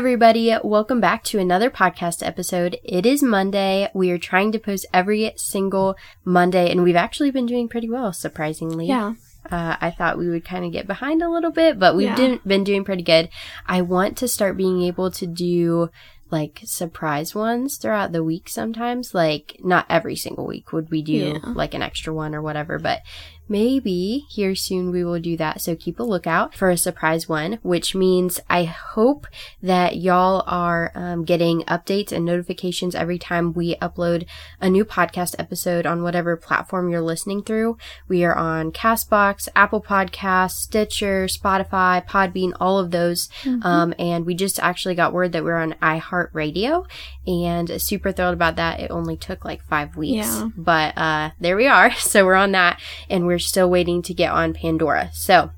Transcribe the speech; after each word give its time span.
Everybody, 0.00 0.56
welcome 0.64 0.98
back 0.98 1.22
to 1.22 1.38
another 1.38 1.68
podcast 1.68 2.26
episode. 2.26 2.74
It 2.82 3.04
is 3.04 3.22
Monday. 3.22 3.90
We 3.92 4.10
are 4.10 4.16
trying 4.16 4.50
to 4.52 4.58
post 4.58 4.86
every 4.94 5.32
single 5.36 5.94
Monday 6.24 6.70
and 6.70 6.82
we've 6.82 6.96
actually 6.96 7.30
been 7.30 7.44
doing 7.44 7.68
pretty 7.68 7.90
well, 7.90 8.14
surprisingly. 8.14 8.86
Yeah. 8.86 9.12
Uh, 9.50 9.76
I 9.78 9.90
thought 9.90 10.16
we 10.16 10.30
would 10.30 10.42
kind 10.46 10.64
of 10.64 10.72
get 10.72 10.86
behind 10.86 11.22
a 11.22 11.28
little 11.28 11.50
bit, 11.50 11.78
but 11.78 11.94
we've 11.94 12.08
Yeah. 12.08 12.16
did- 12.16 12.44
been 12.44 12.64
doing 12.64 12.82
pretty 12.82 13.02
good. 13.02 13.28
I 13.66 13.82
want 13.82 14.16
to 14.18 14.26
start 14.28 14.56
being 14.56 14.80
able 14.80 15.10
to 15.10 15.26
do 15.26 15.90
like 16.30 16.60
surprise 16.64 17.34
ones 17.34 17.76
throughout 17.76 18.12
the 18.12 18.24
week 18.24 18.48
sometimes. 18.48 19.14
Like, 19.14 19.56
not 19.62 19.84
every 19.90 20.16
single 20.16 20.46
week 20.46 20.72
would 20.72 20.88
we 20.90 21.02
do 21.02 21.12
Yeah. 21.44 21.52
like 21.54 21.74
an 21.74 21.82
extra 21.82 22.14
one 22.14 22.34
or 22.34 22.40
whatever, 22.40 22.78
but 22.78 23.00
maybe 23.50 24.24
here 24.30 24.54
soon 24.54 24.90
we 24.90 25.04
will 25.04 25.20
do 25.20 25.36
that. 25.36 25.60
So 25.60 25.76
keep 25.76 25.98
a 25.98 26.04
lookout 26.04 26.54
for 26.54 26.70
a 26.70 26.76
surprise 26.76 27.28
one, 27.28 27.58
which 27.62 27.94
means 27.94 28.40
I 28.48 28.64
hope 28.64 29.26
that 29.62 29.96
y'all 29.96 30.44
are 30.46 30.92
um, 30.94 31.24
getting 31.24 31.62
updates 31.62 32.12
and 32.12 32.24
notifications 32.24 32.94
every 32.94 33.18
time 33.18 33.52
we 33.52 33.74
upload 33.76 34.26
a 34.60 34.70
new 34.70 34.84
podcast 34.84 35.34
episode 35.38 35.84
on 35.84 36.02
whatever 36.02 36.36
platform 36.36 36.88
you're 36.88 37.00
listening 37.00 37.42
through. 37.42 37.76
We 38.08 38.24
are 38.24 38.34
on 38.34 38.70
Castbox, 38.70 39.48
Apple 39.56 39.82
Podcasts, 39.82 40.52
Stitcher, 40.52 41.26
Spotify, 41.26 42.06
Podbean, 42.06 42.52
all 42.60 42.78
of 42.78 42.92
those. 42.92 43.28
Um, 43.64 43.94
and 43.98 44.24
we 44.24 44.34
just 44.34 44.60
actually 44.60 44.94
got 44.94 45.12
word 45.12 45.32
that 45.32 45.42
we're 45.42 45.56
on 45.56 45.74
iHeartRadio 45.82 46.86
and 47.26 47.80
super 47.80 48.12
thrilled 48.12 48.34
about 48.34 48.56
that. 48.56 48.80
It 48.80 48.90
only 48.90 49.16
took 49.16 49.44
like 49.44 49.62
five 49.62 49.96
weeks, 49.96 50.26
Yeah. 50.26 50.48
but 50.56 50.96
uh, 50.96 51.30
there 51.40 51.56
we 51.56 51.66
are. 51.66 51.90
So 52.00 52.24
we're 52.24 52.34
on 52.34 52.52
that 52.52 52.80
and 53.08 53.26
we're 53.26 53.38
still 53.38 53.70
waiting 53.70 54.02
to 54.02 54.14
get 54.14 54.32
on 54.32 54.54
Pandora. 54.54 55.10
So 55.12 55.50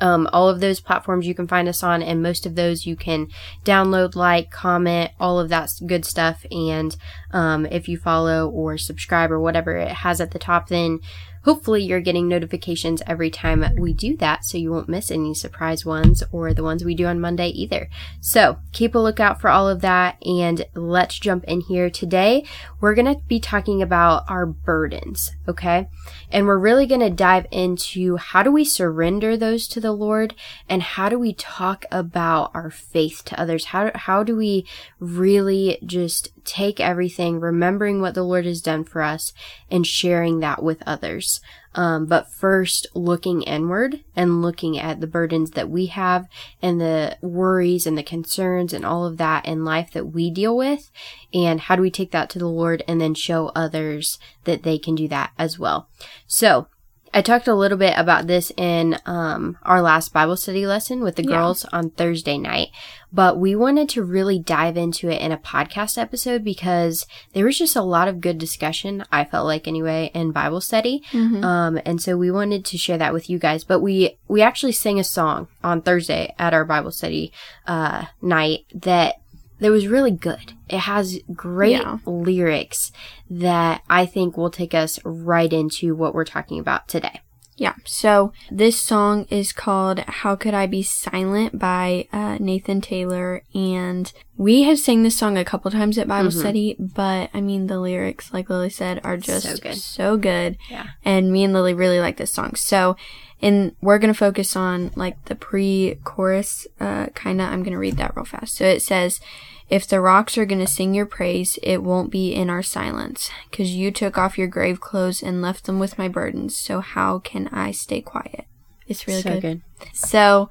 um, 0.00 0.28
all 0.32 0.48
of 0.48 0.60
those 0.60 0.78
platforms 0.80 1.26
you 1.26 1.34
can 1.34 1.48
find 1.48 1.68
us 1.68 1.82
on, 1.82 2.02
and 2.02 2.22
most 2.22 2.46
of 2.46 2.54
those 2.54 2.86
you 2.86 2.94
can 2.94 3.26
download, 3.64 4.14
like, 4.14 4.48
comment, 4.50 5.10
all 5.18 5.40
of 5.40 5.48
that 5.48 5.70
good 5.86 6.04
stuff. 6.04 6.46
And 6.52 6.96
um, 7.32 7.66
if 7.66 7.88
you 7.88 7.98
follow 7.98 8.48
or 8.48 8.78
subscribe 8.78 9.32
or 9.32 9.40
whatever 9.40 9.76
it 9.76 9.88
has 9.88 10.20
at 10.20 10.30
the 10.30 10.38
top, 10.38 10.68
then 10.68 11.00
hopefully 11.44 11.82
you're 11.82 12.00
getting 12.00 12.28
notifications 12.28 13.02
every 13.06 13.30
time 13.30 13.64
we 13.78 13.92
do 13.92 14.16
that 14.16 14.44
so 14.44 14.58
you 14.58 14.70
won't 14.70 14.88
miss 14.88 15.10
any 15.10 15.34
surprise 15.34 15.84
ones 15.84 16.22
or 16.32 16.52
the 16.52 16.62
ones 16.62 16.84
we 16.84 16.94
do 16.94 17.06
on 17.06 17.20
Monday 17.20 17.48
either. 17.48 17.88
So 18.20 18.58
keep 18.72 18.94
a 18.94 18.98
lookout 18.98 19.40
for 19.40 19.50
all 19.50 19.68
of 19.68 19.80
that 19.80 20.16
and 20.24 20.66
let's 20.74 21.18
jump 21.18 21.44
in 21.44 21.60
here. 21.60 21.90
Today 21.90 22.44
we're 22.80 22.94
going 22.94 23.12
to 23.12 23.22
be 23.26 23.40
talking 23.40 23.82
about 23.82 24.24
our 24.28 24.46
burdens, 24.46 25.32
okay? 25.48 25.88
And 26.30 26.46
we're 26.46 26.58
really 26.58 26.86
going 26.86 27.00
to 27.00 27.10
dive 27.10 27.46
into 27.50 28.16
how 28.16 28.42
do 28.42 28.50
we 28.50 28.64
surrender 28.64 29.36
those 29.36 29.68
to 29.68 29.80
the 29.80 29.92
Lord 29.92 30.34
and 30.68 30.82
how 30.82 31.08
do 31.08 31.18
we 31.18 31.32
talk 31.32 31.84
about 31.90 32.50
our 32.54 32.70
faith 32.70 33.22
to 33.26 33.40
others? 33.40 33.66
How, 33.66 33.90
how 33.94 34.22
do 34.22 34.36
we 34.36 34.66
really 35.00 35.78
just 35.84 36.30
take 36.48 36.80
everything, 36.80 37.38
remembering 37.38 38.00
what 38.00 38.14
the 38.14 38.22
Lord 38.22 38.46
has 38.46 38.62
done 38.62 38.82
for 38.82 39.02
us 39.02 39.34
and 39.70 39.86
sharing 39.86 40.40
that 40.40 40.62
with 40.62 40.82
others? 40.86 41.40
Um, 41.74 42.06
but 42.06 42.32
first 42.32 42.86
looking 42.94 43.42
inward 43.42 44.02
and 44.16 44.40
looking 44.40 44.78
at 44.78 45.00
the 45.00 45.06
burdens 45.06 45.50
that 45.52 45.68
we 45.68 45.86
have 45.86 46.26
and 46.62 46.80
the 46.80 47.18
worries 47.20 47.86
and 47.86 47.96
the 47.96 48.02
concerns 48.02 48.72
and 48.72 48.84
all 48.84 49.04
of 49.04 49.18
that 49.18 49.46
in 49.46 49.64
life 49.64 49.92
that 49.92 50.06
we 50.06 50.30
deal 50.30 50.56
with. 50.56 50.90
And 51.34 51.60
how 51.60 51.76
do 51.76 51.82
we 51.82 51.90
take 51.90 52.10
that 52.12 52.30
to 52.30 52.38
the 52.38 52.48
Lord 52.48 52.82
and 52.88 53.00
then 53.00 53.14
show 53.14 53.52
others 53.54 54.18
that 54.44 54.62
they 54.62 54.78
can 54.78 54.94
do 54.94 55.06
that 55.08 55.32
as 55.38 55.58
well? 55.58 55.88
So, 56.26 56.68
I 57.14 57.22
talked 57.22 57.48
a 57.48 57.54
little 57.54 57.78
bit 57.78 57.94
about 57.96 58.26
this 58.26 58.52
in 58.56 58.98
um, 59.06 59.56
our 59.62 59.80
last 59.82 60.12
Bible 60.12 60.36
study 60.36 60.66
lesson 60.66 61.02
with 61.02 61.16
the 61.16 61.22
Yeah. 61.24 61.36
girls 61.36 61.64
on 61.72 61.90
Thursday 61.90 62.36
night, 62.38 62.68
but 63.12 63.38
we 63.38 63.56
wanted 63.56 63.88
to 63.90 64.02
really 64.02 64.38
dive 64.38 64.76
into 64.76 65.08
it 65.08 65.20
in 65.22 65.32
a 65.32 65.38
podcast 65.38 65.96
episode 65.98 66.44
because 66.44 67.06
there 67.32 67.44
was 67.44 67.58
just 67.58 67.76
a 67.76 67.82
lot 67.82 68.08
of 68.08 68.20
good 68.20 68.38
discussion, 68.38 69.04
I 69.10 69.24
felt 69.24 69.46
like 69.46 69.66
anyway, 69.66 70.10
in 70.14 70.32
Bible 70.32 70.60
study. 70.60 71.02
Um, 71.14 71.80
and 71.86 72.00
so 72.02 72.16
we 72.16 72.30
wanted 72.30 72.64
to 72.66 72.78
share 72.78 72.98
that 72.98 73.12
with 73.14 73.30
you 73.30 73.38
guys, 73.38 73.64
but 73.64 73.80
we, 73.80 74.18
we 74.28 74.42
actually 74.42 74.72
sang 74.72 74.98
a 75.00 75.04
song 75.04 75.48
on 75.64 75.82
Thursday 75.82 76.34
at 76.38 76.52
our 76.54 76.64
Bible 76.64 76.90
study, 76.90 77.32
uh, 77.66 78.04
night 78.20 78.60
that, 78.74 79.16
that 79.60 79.70
was 79.70 79.86
really 79.88 80.10
good. 80.12 80.52
It 80.68 80.78
has 80.80 81.18
great 81.32 81.72
Yeah. 81.72 81.98
lyrics 82.06 82.92
that 83.30 83.82
I 83.90 84.06
think 84.06 84.36
will 84.36 84.50
take 84.50 84.74
us 84.74 84.98
right 85.04 85.52
into 85.52 85.94
what 85.94 86.14
we're 86.14 86.24
talking 86.24 86.58
about 86.60 86.88
today. 86.88 87.20
Yeah. 87.56 87.74
So 87.84 88.32
this 88.52 88.80
song 88.80 89.26
is 89.30 89.52
called 89.52 89.98
How 90.06 90.36
Could 90.36 90.54
I 90.54 90.66
Be 90.68 90.80
Silent 90.84 91.58
by 91.58 92.06
uh, 92.12 92.36
Nathan 92.38 92.80
Taylor. 92.80 93.42
And 93.52 94.12
we 94.36 94.62
have 94.62 94.78
sang 94.78 95.02
this 95.02 95.18
song 95.18 95.36
a 95.36 95.44
couple 95.44 95.68
times 95.72 95.98
at 95.98 96.06
Bible 96.06 96.30
study, 96.30 96.76
but 96.78 97.30
I 97.34 97.40
mean, 97.40 97.66
the 97.66 97.80
lyrics, 97.80 98.32
like 98.32 98.48
Lily 98.48 98.70
said, 98.70 99.00
are 99.02 99.16
just 99.16 99.44
So 99.48 99.56
good. 99.56 99.74
so 99.76 100.16
good. 100.16 100.56
Yeah. 100.70 100.86
And 101.04 101.32
me 101.32 101.42
and 101.42 101.52
Lily 101.52 101.74
really 101.74 101.98
like 101.98 102.16
this 102.16 102.32
song. 102.32 102.54
So, 102.54 102.94
and 103.40 103.74
we're 103.80 103.98
going 103.98 104.12
to 104.12 104.18
focus 104.18 104.56
on 104.56 104.90
like 104.96 105.22
the 105.26 105.34
pre-chorus, 105.34 106.66
uh, 106.80 107.06
kind 107.14 107.40
of, 107.40 107.48
I'm 107.48 107.62
going 107.62 107.72
to 107.72 107.78
read 107.78 107.96
that 107.96 108.16
real 108.16 108.24
fast. 108.24 108.56
So 108.56 108.64
it 108.64 108.82
says, 108.82 109.20
if 109.68 109.86
the 109.86 110.00
rocks 110.00 110.38
are 110.38 110.46
going 110.46 110.64
to 110.64 110.66
sing 110.66 110.94
your 110.94 111.06
praise, 111.06 111.58
it 111.62 111.82
won't 111.82 112.10
be 112.10 112.34
in 112.34 112.48
our 112.48 112.62
silence, 112.62 113.30
cause 113.52 113.68
you 113.68 113.90
took 113.90 114.16
off 114.16 114.38
your 114.38 114.48
grave 114.48 114.80
clothes 114.80 115.22
and 115.22 115.42
left 115.42 115.64
them 115.66 115.78
with 115.78 115.98
my 115.98 116.08
burdens. 116.08 116.56
So 116.56 116.80
how 116.80 117.18
can 117.18 117.48
I 117.48 117.70
stay 117.70 118.00
quiet? 118.00 118.46
It's 118.86 119.06
really 119.06 119.22
so 119.22 119.40
good. 119.40 119.42
good. 119.42 119.62
So, 119.92 120.48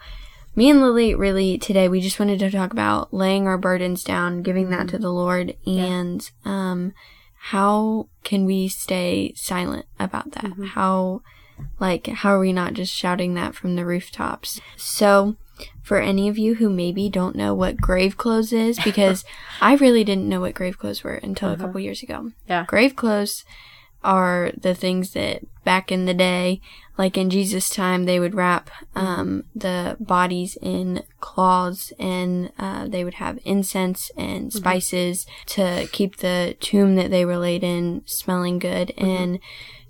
me 0.56 0.70
and 0.70 0.82
Lily 0.82 1.14
really 1.14 1.58
today 1.58 1.88
we 1.88 2.02
just 2.02 2.20
wanted 2.20 2.40
to 2.40 2.50
talk 2.50 2.72
about 2.72 3.14
laying 3.14 3.48
our 3.48 3.58
burdens 3.58 4.04
down, 4.04 4.44
giving 4.44 4.70
that 4.70 4.88
to 4.90 4.98
the 4.98 5.12
Lord, 5.12 5.56
and 5.66 6.30
um, 6.46 6.94
how 7.38 8.10
can 8.24 8.46
we 8.46 8.68
stay 8.68 9.34
silent 9.36 9.86
about 10.00 10.32
that? 10.34 10.52
How, 10.70 11.22
like, 11.80 12.08
how 12.08 12.32
are 12.32 12.40
we 12.40 12.54
not 12.54 12.74
just 12.74 12.94
shouting 12.94 13.34
that 13.34 13.56
from 13.56 13.76
the 13.76 13.86
rooftops? 13.86 14.60
So, 14.76 15.38
for 15.82 16.00
any 16.00 16.28
of 16.28 16.38
you 16.38 16.56
who 16.56 16.70
maybe 16.70 17.10
don't 17.10 17.36
know 17.36 17.54
what 17.54 17.78
grave 17.78 18.18
clothes 18.18 18.54
is, 18.54 18.80
because 18.84 19.26
I 19.62 19.76
really 19.76 20.04
didn't 20.04 20.30
know 20.30 20.42
what 20.42 20.56
grave 20.56 20.78
clothes 20.78 21.04
were 21.04 21.16
until 21.16 21.52
a 21.52 21.58
couple 21.58 21.80
years 21.80 22.04
ago. 22.04 22.32
Yeah. 22.48 22.66
Grave 22.68 22.96
clothes 22.96 23.44
are 24.04 24.52
the 24.56 24.76
things 24.76 25.14
that 25.14 25.42
back 25.64 25.92
in 25.92 26.06
the 26.06 26.14
day, 26.14 26.62
like 26.98 27.18
in 27.18 27.30
Jesus' 27.30 27.70
time, 27.70 28.06
they 28.06 28.20
would 28.20 28.34
wrap 28.34 28.70
um, 28.96 29.44
the 29.54 29.98
bodies 30.00 30.58
in 30.62 31.04
cloths 31.20 31.92
and 32.00 32.52
uh, 32.58 32.88
they 32.88 33.04
would 33.04 33.16
have 33.16 33.40
incense 33.44 34.10
and 34.18 34.54
spices 34.54 35.28
to 35.46 35.88
keep 35.92 36.18
the 36.18 36.56
tomb 36.60 36.96
that 36.96 37.12
they 37.12 37.26
were 37.26 37.38
laid 37.38 37.64
in 37.64 38.02
smelling 38.06 38.60
good. 38.60 38.94
And 38.98 39.40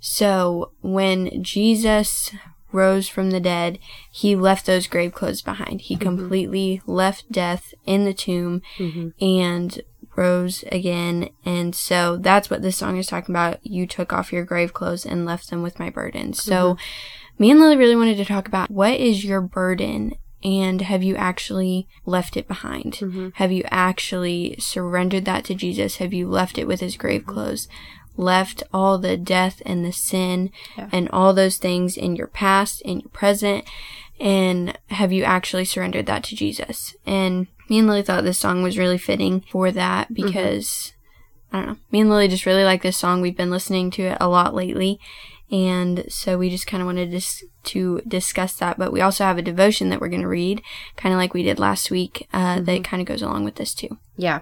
so 0.00 0.72
when 0.80 1.42
Jesus 1.42 2.32
rose 2.72 3.08
from 3.08 3.30
the 3.30 3.40
dead, 3.40 3.78
he 4.10 4.36
left 4.36 4.66
those 4.66 4.86
grave 4.86 5.14
clothes 5.14 5.42
behind. 5.42 5.82
He 5.82 5.94
mm-hmm. 5.94 6.02
completely 6.02 6.82
left 6.86 7.30
death 7.32 7.72
in 7.86 8.04
the 8.04 8.14
tomb 8.14 8.62
mm-hmm. 8.76 9.08
and 9.24 9.80
rose 10.16 10.64
again. 10.70 11.30
And 11.44 11.74
so 11.74 12.16
that's 12.16 12.50
what 12.50 12.62
this 12.62 12.76
song 12.76 12.98
is 12.98 13.06
talking 13.06 13.34
about. 13.34 13.64
You 13.64 13.86
took 13.86 14.12
off 14.12 14.32
your 14.32 14.44
grave 14.44 14.74
clothes 14.74 15.06
and 15.06 15.24
left 15.24 15.50
them 15.50 15.62
with 15.62 15.78
my 15.78 15.90
burden. 15.90 16.32
So 16.32 16.74
mm-hmm. 16.74 17.42
me 17.42 17.50
and 17.50 17.60
Lily 17.60 17.76
really 17.76 17.96
wanted 17.96 18.16
to 18.18 18.24
talk 18.24 18.48
about 18.48 18.70
what 18.70 18.94
is 18.94 19.24
your 19.24 19.40
burden 19.40 20.14
and 20.44 20.82
have 20.82 21.02
you 21.02 21.16
actually 21.16 21.88
left 22.06 22.36
it 22.36 22.46
behind? 22.46 22.96
Have 23.36 23.50
you 23.50 23.64
actually 23.70 24.54
surrendered 24.60 25.24
that 25.24 25.44
to 25.46 25.54
Jesus? 25.54 25.96
Have 25.96 26.12
you 26.12 26.28
left 26.28 26.58
it 26.58 26.66
with 26.66 26.80
his 26.80 26.96
grave 26.96 27.26
clothes? 27.26 27.66
Left 28.18 28.62
all 28.74 28.98
the 28.98 29.16
death 29.16 29.62
and 29.64 29.84
the 29.84 29.92
sin 29.92 30.50
Yeah. 30.76 30.88
and 30.92 31.08
all 31.10 31.32
those 31.32 31.56
things 31.56 31.96
in 31.96 32.16
your 32.16 32.26
past, 32.26 32.82
in 32.82 33.00
your 33.00 33.10
present, 33.10 33.64
and 34.20 34.76
have 34.88 35.12
you 35.12 35.24
actually 35.24 35.64
surrendered 35.64 36.06
that 36.06 36.24
to 36.24 36.36
Jesus? 36.36 36.96
And 37.06 37.46
me 37.70 37.78
and 37.78 37.86
Lily 37.86 38.02
thought 38.02 38.24
this 38.24 38.38
song 38.38 38.62
was 38.62 38.76
really 38.76 38.98
fitting 38.98 39.44
for 39.50 39.70
that 39.70 40.12
because 40.12 40.92
I 41.52 41.58
don't 41.58 41.66
know. 41.66 41.76
Me 41.90 42.00
and 42.00 42.10
Lily 42.10 42.28
just 42.28 42.46
really 42.46 42.64
like 42.64 42.82
this 42.82 42.96
song. 42.96 43.20
We've 43.20 43.36
been 43.36 43.50
listening 43.50 43.90
to 43.92 44.02
it 44.02 44.18
a 44.20 44.28
lot 44.28 44.54
lately. 44.54 45.00
And 45.50 46.04
so 46.08 46.36
we 46.36 46.50
just 46.50 46.66
kind 46.66 46.82
of 46.82 46.86
wanted 46.86 47.10
to, 47.10 47.46
to 47.64 48.02
discuss 48.06 48.54
that. 48.54 48.78
But 48.78 48.92
we 48.92 49.00
also 49.00 49.24
have 49.24 49.38
a 49.38 49.42
devotion 49.42 49.88
that 49.88 50.00
we're 50.00 50.08
going 50.08 50.22
to 50.22 50.28
read, 50.28 50.62
kind 50.96 51.14
of 51.14 51.18
like 51.18 51.32
we 51.32 51.42
did 51.42 51.58
last 51.58 51.90
week, 51.90 52.28
uh, 52.34 52.56
mm-hmm. 52.56 52.64
that 52.64 52.84
kind 52.84 53.00
of 53.00 53.06
goes 53.06 53.22
along 53.22 53.44
with 53.44 53.54
this 53.54 53.72
too. 53.72 53.96
Yeah. 54.16 54.40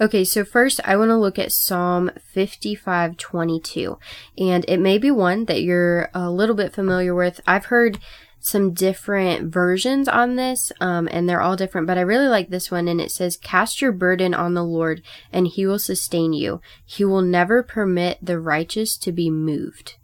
Okay, 0.00 0.24
so 0.24 0.44
first 0.44 0.80
I 0.84 0.96
want 0.96 1.08
to 1.08 1.16
look 1.16 1.40
at 1.40 1.50
Psalm 1.50 2.12
55:22. 2.32 3.98
And 4.38 4.64
it 4.68 4.78
may 4.78 4.96
be 4.96 5.10
one 5.10 5.46
that 5.46 5.62
you're 5.62 6.08
a 6.14 6.30
little 6.30 6.54
bit 6.54 6.72
familiar 6.72 7.16
with. 7.16 7.40
I've 7.48 7.64
heard 7.64 7.98
some 8.38 8.72
different 8.72 9.52
versions 9.52 10.06
on 10.06 10.36
this, 10.36 10.70
um, 10.80 11.08
and 11.10 11.28
they're 11.28 11.40
all 11.40 11.56
different, 11.56 11.88
but 11.88 11.98
I 11.98 12.02
really 12.02 12.28
like 12.28 12.50
this 12.50 12.70
one. 12.70 12.86
And 12.86 13.00
it 13.00 13.10
says, 13.10 13.36
Cast 13.36 13.82
your 13.82 13.90
burden 13.90 14.34
on 14.34 14.54
the 14.54 14.62
Lord, 14.62 15.02
and 15.32 15.48
he 15.48 15.66
will 15.66 15.80
sustain 15.80 16.32
you. 16.32 16.60
He 16.86 17.04
will 17.04 17.22
never 17.22 17.64
permit 17.64 18.18
the 18.22 18.38
righteous 18.38 18.96
to 18.98 19.10
be 19.10 19.30
moved. 19.30 19.96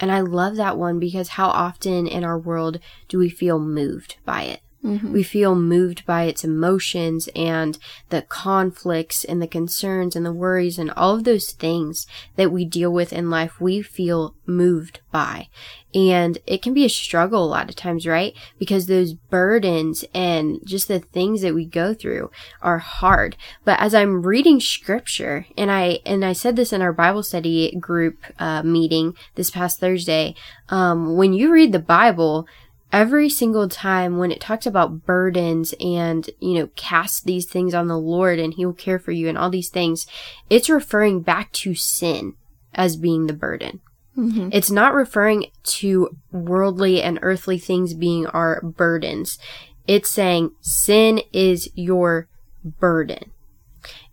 And 0.00 0.10
I 0.10 0.20
love 0.20 0.56
that 0.56 0.76
one 0.76 0.98
because 0.98 1.28
how 1.28 1.50
often 1.50 2.08
in 2.08 2.24
our 2.24 2.38
world 2.38 2.80
do 3.06 3.18
we 3.18 3.28
feel 3.28 3.60
moved 3.60 4.16
by 4.24 4.42
it? 4.42 4.60
Mm-hmm. 4.86 5.12
We 5.12 5.24
feel 5.24 5.56
moved 5.56 6.06
by 6.06 6.24
its 6.24 6.44
emotions 6.44 7.28
and 7.34 7.76
the 8.10 8.22
conflicts 8.22 9.24
and 9.24 9.42
the 9.42 9.48
concerns 9.48 10.14
and 10.14 10.24
the 10.24 10.32
worries 10.32 10.78
and 10.78 10.92
all 10.92 11.16
of 11.16 11.24
those 11.24 11.50
things 11.50 12.06
that 12.36 12.52
we 12.52 12.64
deal 12.64 12.92
with 12.92 13.12
in 13.12 13.28
life. 13.28 13.60
We 13.60 13.82
feel 13.82 14.36
moved 14.46 15.00
by. 15.10 15.48
And 15.92 16.38
it 16.46 16.62
can 16.62 16.72
be 16.72 16.84
a 16.84 16.90
struggle 16.90 17.44
a 17.44 17.48
lot 17.48 17.68
of 17.68 17.74
times, 17.74 18.06
right? 18.06 18.34
Because 18.58 18.86
those 18.86 19.14
burdens 19.14 20.04
and 20.14 20.60
just 20.64 20.86
the 20.86 21.00
things 21.00 21.40
that 21.42 21.54
we 21.54 21.64
go 21.64 21.94
through 21.94 22.30
are 22.62 22.78
hard. 22.78 23.36
But 23.64 23.80
as 23.80 23.94
I'm 23.94 24.22
reading 24.22 24.60
scripture, 24.60 25.46
and 25.56 25.70
I, 25.70 26.00
and 26.06 26.24
I 26.24 26.32
said 26.32 26.54
this 26.54 26.72
in 26.72 26.82
our 26.82 26.92
Bible 26.92 27.22
study 27.22 27.74
group, 27.80 28.18
uh, 28.38 28.62
meeting 28.62 29.14
this 29.34 29.50
past 29.50 29.80
Thursday, 29.80 30.36
um, 30.68 31.16
when 31.16 31.32
you 31.32 31.50
read 31.50 31.72
the 31.72 31.78
Bible, 31.80 32.46
every 32.92 33.28
single 33.28 33.68
time 33.68 34.18
when 34.18 34.30
it 34.30 34.40
talks 34.40 34.66
about 34.66 35.04
burdens 35.04 35.74
and, 35.80 36.28
you 36.40 36.54
know, 36.54 36.68
cast 36.76 37.24
these 37.24 37.46
things 37.46 37.74
on 37.74 37.88
the 37.88 37.98
Lord 37.98 38.38
and 38.38 38.54
he 38.54 38.64
will 38.64 38.72
care 38.72 38.98
for 38.98 39.12
you 39.12 39.28
and 39.28 39.36
all 39.36 39.50
these 39.50 39.70
things, 39.70 40.06
it's 40.48 40.70
referring 40.70 41.20
back 41.20 41.52
to 41.52 41.74
sin 41.74 42.34
as 42.74 42.96
being 42.96 43.26
the 43.26 43.32
burden. 43.32 43.80
Mm-hmm. 44.16 44.48
It's 44.52 44.70
not 44.70 44.94
referring 44.94 45.50
to 45.64 46.16
worldly 46.32 47.02
and 47.02 47.18
earthly 47.22 47.58
things 47.58 47.92
being 47.92 48.26
our 48.28 48.62
burdens. 48.62 49.38
It's 49.86 50.10
saying 50.10 50.52
sin 50.60 51.20
is 51.32 51.68
your 51.74 52.28
burden. 52.64 53.32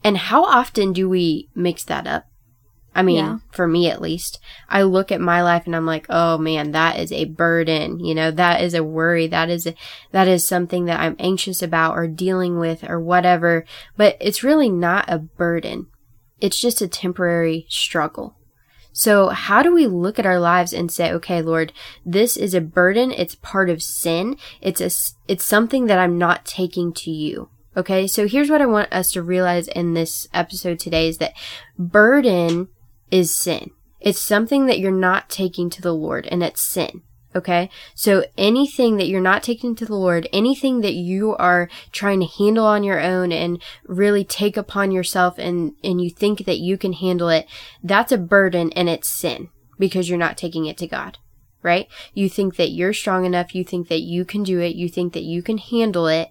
And 0.03 0.17
how 0.17 0.43
often 0.43 0.93
do 0.93 1.07
we 1.07 1.49
mix 1.55 1.83
that 1.85 2.05
up? 2.05 2.27
I 2.95 3.01
mean, 3.01 3.17
yeah. 3.17 3.37
for 3.51 3.67
me 3.67 3.89
at 3.89 4.01
least, 4.01 4.39
I 4.69 4.83
look 4.83 5.11
at 5.11 5.21
my 5.21 5.41
life 5.41 5.65
and 5.65 5.75
I'm 5.75 5.85
like, 5.85 6.05
oh 6.09 6.37
man, 6.37 6.71
that 6.71 6.99
is 6.99 7.11
a 7.11 7.25
burden. 7.25 7.99
You 7.99 8.13
know, 8.13 8.31
that 8.31 8.61
is 8.61 8.73
a 8.73 8.83
worry. 8.83 9.27
That 9.27 9.49
is, 9.49 9.65
a, 9.65 9.75
that 10.11 10.27
is 10.27 10.47
something 10.47 10.85
that 10.85 10.99
I'm 10.99 11.15
anxious 11.17 11.61
about 11.61 11.97
or 11.97 12.07
dealing 12.07 12.59
with 12.59 12.83
or 12.87 12.99
whatever. 12.99 13.65
But 13.97 14.17
it's 14.19 14.43
really 14.43 14.69
not 14.69 15.05
a 15.07 15.17
burden. 15.17 15.87
It's 16.39 16.59
just 16.59 16.81
a 16.81 16.87
temporary 16.87 17.65
struggle. 17.69 18.37
So 18.91 19.29
how 19.29 19.63
do 19.63 19.73
we 19.73 19.87
look 19.87 20.19
at 20.19 20.25
our 20.25 20.39
lives 20.39 20.71
and 20.71 20.91
say, 20.91 21.11
okay, 21.13 21.41
Lord, 21.41 21.73
this 22.05 22.37
is 22.37 22.53
a 22.53 22.61
burden. 22.61 23.11
It's 23.11 23.33
part 23.33 23.71
of 23.71 23.81
sin. 23.81 24.37
It's 24.61 24.81
a, 24.81 24.91
it's 25.27 25.43
something 25.43 25.87
that 25.87 25.97
I'm 25.97 26.19
not 26.19 26.45
taking 26.45 26.93
to 26.93 27.09
you. 27.09 27.49
Okay. 27.75 28.05
So 28.05 28.27
here's 28.27 28.51
what 28.51 28.61
I 28.61 28.67
want 28.67 28.93
us 28.93 29.11
to 29.13 29.23
realize 29.23 29.67
in 29.67 29.95
this 29.95 30.27
episode 30.31 30.77
today 30.77 31.07
is 31.07 31.17
that 31.17 31.33
burden 31.77 32.67
is 33.13 33.33
sin. 33.33 33.69
It's 34.01 34.19
something 34.19 34.65
that 34.65 34.79
you're 34.79 34.91
not 34.91 35.29
taking 35.29 35.69
to 35.69 35.83
the 35.83 35.93
Lord, 35.93 36.25
and 36.31 36.41
it's 36.41 36.63
sin. 36.63 37.03
Okay. 37.35 37.69
So 37.93 38.25
anything 38.37 38.97
that 38.97 39.07
you're 39.07 39.21
not 39.21 39.43
taking 39.43 39.75
to 39.75 39.85
the 39.85 39.95
Lord, 39.95 40.27
anything 40.33 40.81
that 40.81 40.93
you 40.93 41.35
are 41.35 41.69
trying 41.91 42.19
to 42.19 42.25
handle 42.27 42.65
on 42.65 42.83
your 42.83 42.99
own 42.99 43.31
and 43.31 43.61
really 43.85 44.23
take 44.23 44.57
upon 44.57 44.91
yourself 44.91 45.39
and, 45.39 45.73
and 45.83 46.01
you 46.01 46.09
think 46.09 46.45
that 46.45 46.59
you 46.59 46.77
can 46.77 46.93
handle 46.93 47.29
it, 47.29 47.47
that's 47.83 48.11
a 48.11 48.17
burden 48.17 48.71
and 48.73 48.87
it's 48.87 49.09
sin 49.09 49.49
because 49.79 50.09
you're 50.09 50.19
not 50.19 50.37
taking 50.37 50.65
it 50.65 50.77
to 50.77 50.87
God. 50.87 51.17
Right? 51.63 51.87
You 52.13 52.29
think 52.29 52.55
that 52.57 52.71
you're 52.71 52.93
strong 52.93 53.25
enough. 53.25 53.55
You 53.55 53.63
think 53.63 53.87
that 53.87 54.01
you 54.01 54.25
can 54.25 54.43
do 54.43 54.59
it. 54.59 54.75
You 54.75 54.89
think 54.89 55.13
that 55.13 55.23
you 55.23 55.41
can 55.41 55.57
handle 55.57 56.07
it. 56.07 56.29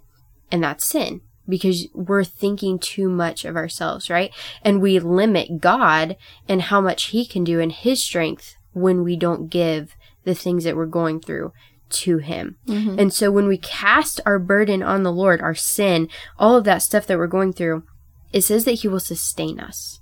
And 0.53 0.63
that's 0.63 0.85
sin 0.85 1.23
because 1.49 1.89
we're 1.95 2.25
thinking 2.25 2.79
too 2.79 3.09
much 3.09 3.45
of 3.45 3.57
ourselves, 3.57 4.09
right? 4.09 4.33
And 4.63 4.81
we 4.81 4.99
limit 4.99 5.61
God 5.61 6.17
and 6.49 6.63
how 6.63 6.81
much 6.81 7.05
He 7.05 7.27
can 7.27 7.45
do 7.45 7.59
in 7.61 7.71
His 7.71 8.03
strength 8.03 8.57
when 8.73 9.03
we 9.03 9.17
don't 9.17 9.49
give 9.49 9.95
the 10.25 10.35
things 10.35 10.65
that 10.65 10.77
we're 10.77 10.87
going 10.87 11.21
through 11.21 11.53
to 11.91 12.19
Him. 12.19 12.57
Mm-hmm. 12.67 12.99
And 12.99 13.13
so 13.13 13.31
when 13.31 13.47
we 13.47 13.59
cast 13.59 14.21
our 14.25 14.39
burden 14.39 14.83
on 14.83 15.03
the 15.03 15.13
Lord, 15.13 15.41
our 15.41 15.55
sin, 15.55 16.09
all 16.39 16.57
of 16.57 16.65
that 16.65 16.83
stuff 16.83 17.07
that 17.07 17.19
we're 17.19 17.27
going 17.27 17.53
through, 17.53 17.85
it 18.33 18.43
says 18.43 18.65
that 18.65 18.73
He 18.73 18.89
will 18.89 19.01
sustain 19.01 19.61
us 19.61 20.01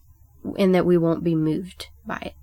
and 0.58 0.74
that 0.74 0.86
we 0.86 0.96
won't 0.96 1.24
be 1.24 1.34
moved 1.34 1.88
by 2.06 2.18
it. 2.22 2.34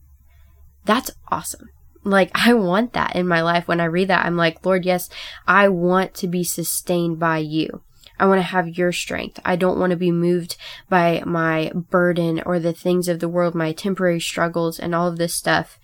That's 0.85 1.11
awesome. 1.29 1.69
Like, 2.03 2.31
I 2.33 2.53
want 2.53 2.93
that 2.93 3.15
in 3.15 3.27
my 3.27 3.41
life. 3.41 3.67
When 3.67 3.81
I 3.81 3.85
read 3.85 4.07
that, 4.07 4.25
I'm 4.25 4.37
like, 4.37 4.65
Lord, 4.65 4.85
yes, 4.85 5.09
I 5.45 5.67
want 5.67 6.13
to 6.15 6.27
be 6.27 6.43
sustained 6.43 7.19
by 7.19 7.39
you. 7.39 7.83
I 8.19 8.25
want 8.25 8.39
to 8.39 8.43
have 8.43 8.77
your 8.77 8.91
strength. 8.91 9.39
I 9.45 9.55
don't 9.55 9.79
want 9.79 9.91
to 9.91 9.97
be 9.97 10.11
moved 10.11 10.57
by 10.89 11.23
my 11.25 11.71
burden 11.73 12.41
or 12.45 12.59
the 12.59 12.73
things 12.73 13.07
of 13.07 13.19
the 13.19 13.29
world, 13.29 13.55
my 13.55 13.71
temporary 13.71 14.19
struggles 14.19 14.79
and 14.79 14.95
all 14.95 15.07
of 15.07 15.17
this 15.17 15.33
stuff. 15.33 15.79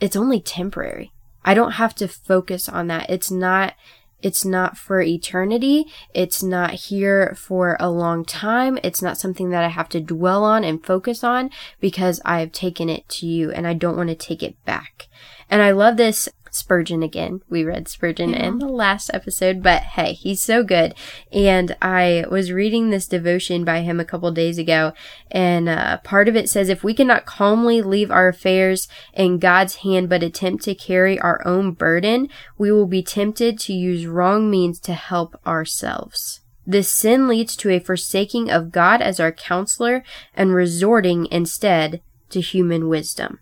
It's 0.00 0.16
only 0.16 0.40
temporary. 0.40 1.12
I 1.44 1.54
don't 1.54 1.72
have 1.72 1.94
to 1.96 2.08
focus 2.08 2.68
on 2.68 2.88
that. 2.88 3.08
It's 3.08 3.30
not 3.30 3.74
it's 4.22 4.44
not 4.44 4.78
for 4.78 5.00
eternity. 5.00 5.86
It's 6.14 6.42
not 6.42 6.72
here 6.72 7.36
for 7.38 7.76
a 7.78 7.90
long 7.90 8.24
time. 8.24 8.78
It's 8.82 9.02
not 9.02 9.18
something 9.18 9.50
that 9.50 9.62
I 9.62 9.68
have 9.68 9.88
to 9.90 10.00
dwell 10.00 10.42
on 10.42 10.64
and 10.64 10.84
focus 10.84 11.22
on 11.22 11.50
because 11.80 12.20
I 12.24 12.40
have 12.40 12.50
taken 12.50 12.88
it 12.88 13.08
to 13.10 13.26
you 13.26 13.52
and 13.52 13.66
I 13.66 13.74
don't 13.74 13.96
want 13.96 14.08
to 14.08 14.14
take 14.14 14.42
it 14.42 14.56
back. 14.64 15.08
And 15.50 15.62
I 15.62 15.70
love 15.70 15.96
this 15.96 16.28
Spurgeon 16.56 17.02
again. 17.02 17.40
We 17.48 17.64
read 17.64 17.88
Spurgeon 17.88 18.30
yeah. 18.30 18.46
in 18.46 18.58
the 18.58 18.68
last 18.68 19.10
episode, 19.12 19.62
but 19.62 19.82
hey, 19.82 20.12
he's 20.12 20.42
so 20.42 20.62
good. 20.62 20.94
And 21.32 21.76
I 21.80 22.24
was 22.30 22.52
reading 22.52 22.90
this 22.90 23.06
devotion 23.06 23.64
by 23.64 23.80
him 23.80 24.00
a 24.00 24.04
couple 24.04 24.30
days 24.32 24.58
ago, 24.58 24.92
and 25.30 25.68
uh, 25.68 25.98
part 25.98 26.28
of 26.28 26.36
it 26.36 26.48
says, 26.48 26.68
If 26.68 26.82
we 26.82 26.94
cannot 26.94 27.26
calmly 27.26 27.82
leave 27.82 28.10
our 28.10 28.28
affairs 28.28 28.88
in 29.12 29.38
God's 29.38 29.76
hand 29.76 30.08
but 30.08 30.22
attempt 30.22 30.64
to 30.64 30.74
carry 30.74 31.18
our 31.20 31.46
own 31.46 31.72
burden, 31.72 32.28
we 32.58 32.72
will 32.72 32.86
be 32.86 33.02
tempted 33.02 33.58
to 33.60 33.72
use 33.72 34.06
wrong 34.06 34.50
means 34.50 34.80
to 34.80 34.94
help 34.94 35.38
ourselves. 35.46 36.40
This 36.66 36.92
sin 36.92 37.28
leads 37.28 37.54
to 37.56 37.70
a 37.70 37.78
forsaking 37.78 38.50
of 38.50 38.72
God 38.72 39.00
as 39.00 39.20
our 39.20 39.30
counselor 39.30 40.02
and 40.34 40.52
resorting 40.52 41.28
instead 41.30 42.02
to 42.30 42.40
human 42.40 42.88
wisdom. 42.88 43.38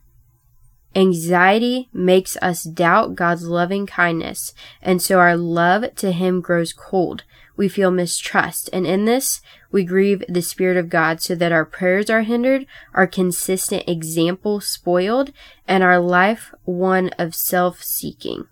Anxiety 0.97 1.89
makes 1.93 2.37
us 2.37 2.63
doubt 2.63 3.17
God's 3.17 3.47
loving 3.47 3.87
kindness, 3.87 4.55
and 4.81 5.03
so 5.03 5.19
our 5.19 5.37
love 5.37 5.95
to 5.97 6.13
Him 6.13 6.41
grows 6.41 6.73
cold. 6.73 7.25
We 7.57 7.69
feel 7.69 7.91
mistrust, 7.91 8.71
and 8.73 8.87
in 8.87 9.05
this, 9.05 9.41
we 9.73 9.85
grieve 9.85 10.25
the 10.29 10.43
Spirit 10.43 10.77
of 10.77 10.89
God 10.89 11.21
so 11.21 11.35
that 11.35 11.53
our 11.53 11.65
prayers 11.65 12.11
are 12.11 12.23
hindered, 12.23 12.67
our 12.93 13.07
consistent 13.07 13.89
example 13.89 14.61
spoiled, 14.61 15.33
and 15.67 15.83
our 15.83 15.99
life 15.99 16.55
one 16.65 17.11
of 17.19 17.35
self 17.35 17.83
seeking. 17.83 18.47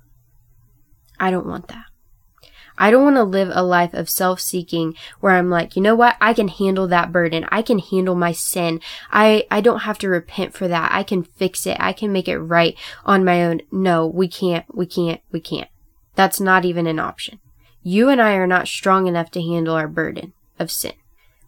I 1.20 1.30
don't 1.30 1.46
want 1.46 1.68
that. 1.68 1.91
I 2.78 2.90
don't 2.90 3.04
want 3.04 3.16
to 3.16 3.24
live 3.24 3.50
a 3.52 3.62
life 3.62 3.94
of 3.94 4.10
self 4.10 4.40
seeking 4.40 4.94
where 5.20 5.32
I'm 5.32 5.50
like, 5.50 5.76
you 5.76 5.82
know 5.82 5.94
what? 5.94 6.16
I 6.20 6.34
can 6.34 6.48
handle 6.48 6.88
that 6.88 7.12
burden. 7.12 7.46
I 7.50 7.62
can 7.62 7.78
handle 7.78 8.14
my 8.14 8.32
sin. 8.32 8.80
I, 9.10 9.46
I 9.50 9.60
don't 9.60 9.80
have 9.80 9.98
to 9.98 10.08
repent 10.08 10.54
for 10.54 10.68
that. 10.68 10.90
I 10.92 11.02
can 11.02 11.22
fix 11.22 11.66
it. 11.66 11.76
I 11.80 11.92
can 11.92 12.12
make 12.12 12.28
it 12.28 12.38
right 12.38 12.76
on 13.04 13.24
my 13.24 13.44
own. 13.44 13.60
No, 13.70 14.06
we 14.06 14.28
can't. 14.28 14.64
We 14.74 14.86
can't. 14.86 15.20
We 15.30 15.40
can't. 15.40 15.68
That's 16.14 16.40
not 16.40 16.64
even 16.64 16.86
an 16.86 16.98
option. 16.98 17.38
You 17.82 18.08
and 18.08 18.20
I 18.20 18.34
are 18.34 18.46
not 18.46 18.68
strong 18.68 19.06
enough 19.06 19.30
to 19.32 19.42
handle 19.42 19.74
our 19.74 19.88
burden 19.88 20.32
of 20.58 20.70
sin. 20.70 20.92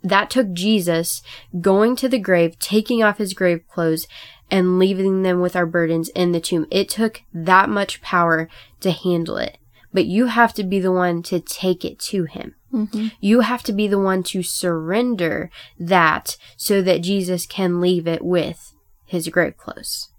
That 0.03 0.29
took 0.29 0.53
Jesus 0.53 1.23
going 1.61 1.97
to 1.97 2.09
the 2.09 2.19
grave, 2.19 2.59
taking 2.59 3.03
off 3.03 3.19
his 3.19 3.33
grave 3.33 3.67
clothes, 3.69 4.07
and 4.51 4.79
leaving 4.79 5.23
them 5.23 5.41
with 5.41 5.57
our 5.57 5.65
burdens 5.65 6.11
in 6.11 6.33
the 6.33 6.41
tomb. 6.41 6.67
It 6.71 6.91
took 6.91 7.23
that 7.33 7.71
much 7.71 8.03
power 8.03 8.49
to 8.81 8.91
handle 8.91 9.39
it 9.39 9.57
but 9.95 10.07
you 10.07 10.27
have 10.27 10.53
to 10.55 10.65
be 10.65 10.81
the 10.81 10.93
one 10.93 11.23
to 11.23 11.41
take 11.41 11.85
it 11.85 12.01
to 12.01 12.25
him. 12.25 12.57
Mm-hmm. 12.73 13.09
You 13.21 13.41
have 13.41 13.63
to 13.63 13.73
be 13.73 13.87
the 13.87 14.01
one 14.01 14.25
to 14.25 14.43
surrender 14.43 15.51
that 15.79 16.37
so 16.57 16.83
that 16.83 17.03
Jesus 17.03 17.47
can 17.47 17.81
leave 17.81 18.09
it 18.09 18.23
with 18.23 18.75
his 19.07 19.29
grave 19.29 19.57
clothes. 19.57 20.11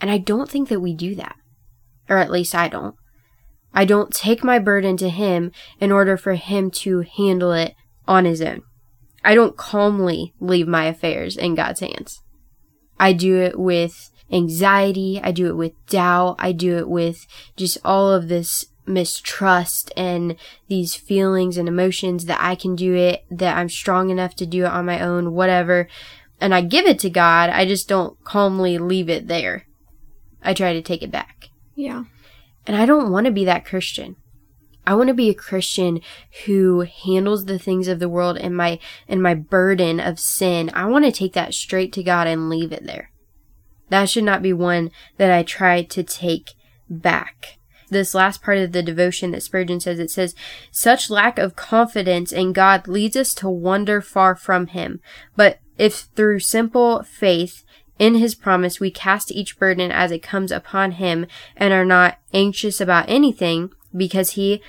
And 0.00 0.10
I 0.10 0.18
don't 0.18 0.50
think 0.50 0.68
that 0.68 0.80
we 0.80 0.92
do 0.92 1.14
that. 1.14 1.36
Or 2.08 2.18
at 2.18 2.32
least 2.32 2.56
I 2.56 2.66
don't. 2.66 2.96
I 3.72 3.84
don't 3.84 4.12
take 4.12 4.42
my 4.42 4.58
burden 4.58 4.96
to 4.98 5.08
him 5.08 5.52
in 5.78 5.92
order 5.92 6.16
for 6.16 6.34
him 6.34 6.70
to 6.72 7.00
handle 7.00 7.52
it 7.52 7.74
on 8.08 8.24
his 8.24 8.42
own. 8.42 8.62
I 9.24 9.36
don't 9.36 9.56
calmly 9.56 10.34
leave 10.40 10.66
my 10.66 10.86
affairs 10.86 11.36
in 11.36 11.54
God's 11.54 11.80
hands. 11.80 12.20
I 12.98 13.12
do 13.12 13.40
it 13.40 13.58
with 13.58 14.10
anxiety. 14.30 15.20
I 15.22 15.30
do 15.30 15.46
it 15.48 15.56
with 15.56 15.72
doubt. 15.86 16.36
I 16.38 16.50
do 16.52 16.76
it 16.76 16.88
with 16.88 17.26
just 17.56 17.78
all 17.84 18.12
of 18.12 18.28
this 18.28 18.66
mistrust 18.86 19.92
and 19.96 20.36
these 20.68 20.94
feelings 20.94 21.56
and 21.56 21.68
emotions 21.68 22.26
that 22.26 22.40
I 22.40 22.54
can 22.54 22.76
do 22.76 22.94
it, 22.94 23.24
that 23.30 23.56
I'm 23.56 23.68
strong 23.68 24.10
enough 24.10 24.34
to 24.36 24.46
do 24.46 24.64
it 24.64 24.70
on 24.70 24.86
my 24.86 25.00
own, 25.00 25.32
whatever. 25.32 25.88
And 26.40 26.54
I 26.54 26.60
give 26.60 26.86
it 26.86 26.98
to 27.00 27.10
God. 27.10 27.50
I 27.50 27.64
just 27.64 27.88
don't 27.88 28.22
calmly 28.24 28.78
leave 28.78 29.08
it 29.08 29.28
there. 29.28 29.66
I 30.42 30.52
try 30.54 30.72
to 30.72 30.82
take 30.82 31.02
it 31.02 31.10
back. 31.10 31.48
Yeah. 31.74 32.04
And 32.66 32.76
I 32.76 32.86
don't 32.86 33.10
want 33.10 33.26
to 33.26 33.32
be 33.32 33.44
that 33.44 33.64
Christian. 33.64 34.16
I 34.86 34.94
want 34.94 35.08
to 35.08 35.14
be 35.14 35.30
a 35.30 35.34
Christian 35.34 36.00
who 36.44 36.80
handles 36.80 37.46
the 37.46 37.58
things 37.58 37.88
of 37.88 37.98
the 37.98 38.08
world 38.08 38.36
and 38.36 38.54
my 38.54 38.78
and 39.08 39.22
my 39.22 39.34
burden 39.34 39.98
of 39.98 40.20
sin. 40.20 40.70
I 40.74 40.84
want 40.86 41.06
to 41.06 41.12
take 41.12 41.32
that 41.32 41.54
straight 41.54 41.92
to 41.94 42.02
God 42.02 42.26
and 42.26 42.50
leave 42.50 42.70
it 42.70 42.84
there. 42.84 43.10
That 43.88 44.10
should 44.10 44.24
not 44.24 44.42
be 44.42 44.52
one 44.52 44.90
that 45.16 45.30
I 45.30 45.42
try 45.42 45.82
to 45.82 46.02
take 46.02 46.52
back. 46.88 47.58
This 47.94 48.12
last 48.12 48.42
part 48.42 48.58
of 48.58 48.72
the 48.72 48.82
devotion 48.82 49.30
that 49.30 49.44
Spurgeon 49.44 49.78
says, 49.78 50.00
it 50.00 50.10
says, 50.10 50.34
such 50.72 51.10
lack 51.10 51.38
of 51.38 51.54
confidence 51.54 52.32
in 52.32 52.52
God 52.52 52.88
leads 52.88 53.16
us 53.16 53.32
to 53.34 53.48
wander 53.48 54.00
far 54.00 54.34
from 54.34 54.66
Him. 54.66 55.00
But 55.36 55.60
if 55.78 56.08
through 56.16 56.40
simple 56.40 57.04
faith 57.04 57.64
in 57.96 58.16
His 58.16 58.34
promise 58.34 58.80
we 58.80 58.90
cast 58.90 59.30
each 59.30 59.60
burden 59.60 59.92
as 59.92 60.10
it 60.10 60.24
comes 60.24 60.50
upon 60.50 60.92
Him 60.92 61.26
and 61.56 61.72
are 61.72 61.84
not 61.84 62.18
anxious 62.32 62.80
about 62.80 63.08
anything, 63.08 63.70
because 63.96 64.32
He 64.32 64.60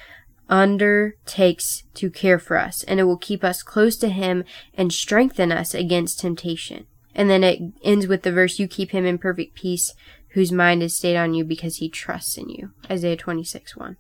undertakes 0.48 1.82
to 1.96 2.12
care 2.12 2.38
for 2.38 2.60
us, 2.60 2.84
and 2.84 3.00
it 3.00 3.06
will 3.06 3.18
keep 3.18 3.44
us 3.44 3.64
close 3.64 3.98
to 3.98 4.10
Him 4.10 4.44
and 4.76 4.94
strengthen 4.94 5.52
us 5.52 5.74
against 5.74 6.20
temptation. 6.20 6.86
And 7.16 7.30
then 7.30 7.44
it 7.44 7.62
ends 7.84 8.08
with 8.08 8.24
the 8.24 8.32
verse, 8.32 8.60
You 8.60 8.68
keep 8.68 8.92
him 8.92 9.06
in 9.06 9.18
perfect 9.18 9.56
peace, 9.56 9.94
whose 10.36 10.52
mind 10.52 10.84
is 10.84 10.96
stayed 10.96 11.16
on 11.16 11.34
you 11.34 11.46
because 11.46 11.78
he 11.78 11.90
trusts 11.90 12.38
in 12.38 12.50
you. 12.50 12.72
Isaiah 12.92 13.16
26 13.16 13.78
1. 13.78 13.96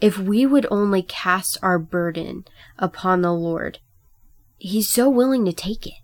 If 0.00 0.16
we 0.16 0.46
would 0.46 0.64
only 0.70 1.02
cast 1.02 1.58
our 1.60 1.76
burden 1.76 2.44
upon 2.78 3.20
the 3.20 3.32
Lord, 3.32 3.80
he's 4.58 4.88
so 4.88 5.10
willing 5.10 5.44
to 5.44 5.52
take 5.52 5.84
it. 5.84 5.94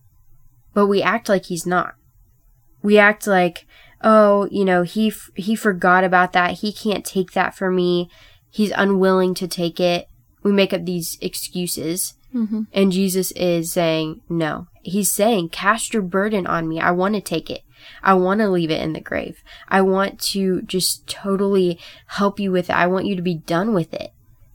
But 0.74 0.88
we 0.88 1.00
act 1.00 1.28
like 1.28 1.44
he's 1.46 1.64
not. 1.64 1.94
We 2.82 2.98
act 2.98 3.28
like, 3.28 3.66
oh, 4.02 4.48
you 4.50 4.64
know, 4.64 4.82
he, 4.82 5.08
f- 5.08 5.30
he 5.36 5.54
forgot 5.54 6.02
about 6.02 6.32
that. 6.32 6.58
He 6.58 6.72
can't 6.72 7.04
take 7.04 7.30
that 7.32 7.54
for 7.54 7.70
me. 7.70 8.10
He's 8.50 8.72
unwilling 8.72 9.32
to 9.34 9.46
take 9.46 9.78
it. 9.78 10.08
We 10.42 10.50
make 10.50 10.72
up 10.72 10.84
these 10.84 11.18
excuses. 11.20 12.14
Mm-hmm. 12.34 12.62
And 12.72 12.90
Jesus 12.90 13.30
is 13.32 13.70
saying, 13.70 14.22
no, 14.28 14.66
he's 14.82 15.12
saying, 15.12 15.50
cast 15.50 15.94
your 15.94 16.02
burden 16.02 16.48
on 16.48 16.66
me. 16.68 16.80
I 16.80 16.90
want 16.90 17.14
to 17.14 17.20
take 17.20 17.48
it. 17.48 17.62
I 18.02 18.14
want 18.14 18.40
to 18.40 18.48
leave 18.48 18.70
it 18.70 18.80
in 18.82 18.92
the 18.92 19.00
grave. 19.00 19.42
I 19.68 19.82
want 19.82 20.20
to 20.32 20.62
just 20.62 21.06
totally 21.06 21.78
help 22.06 22.38
you 22.40 22.52
with 22.52 22.70
it. 22.70 22.76
I 22.76 22.86
want 22.86 23.06
you 23.06 23.16
to 23.16 23.22
be 23.22 23.34
done 23.36 23.74
with 23.74 23.92
it. 23.94 24.10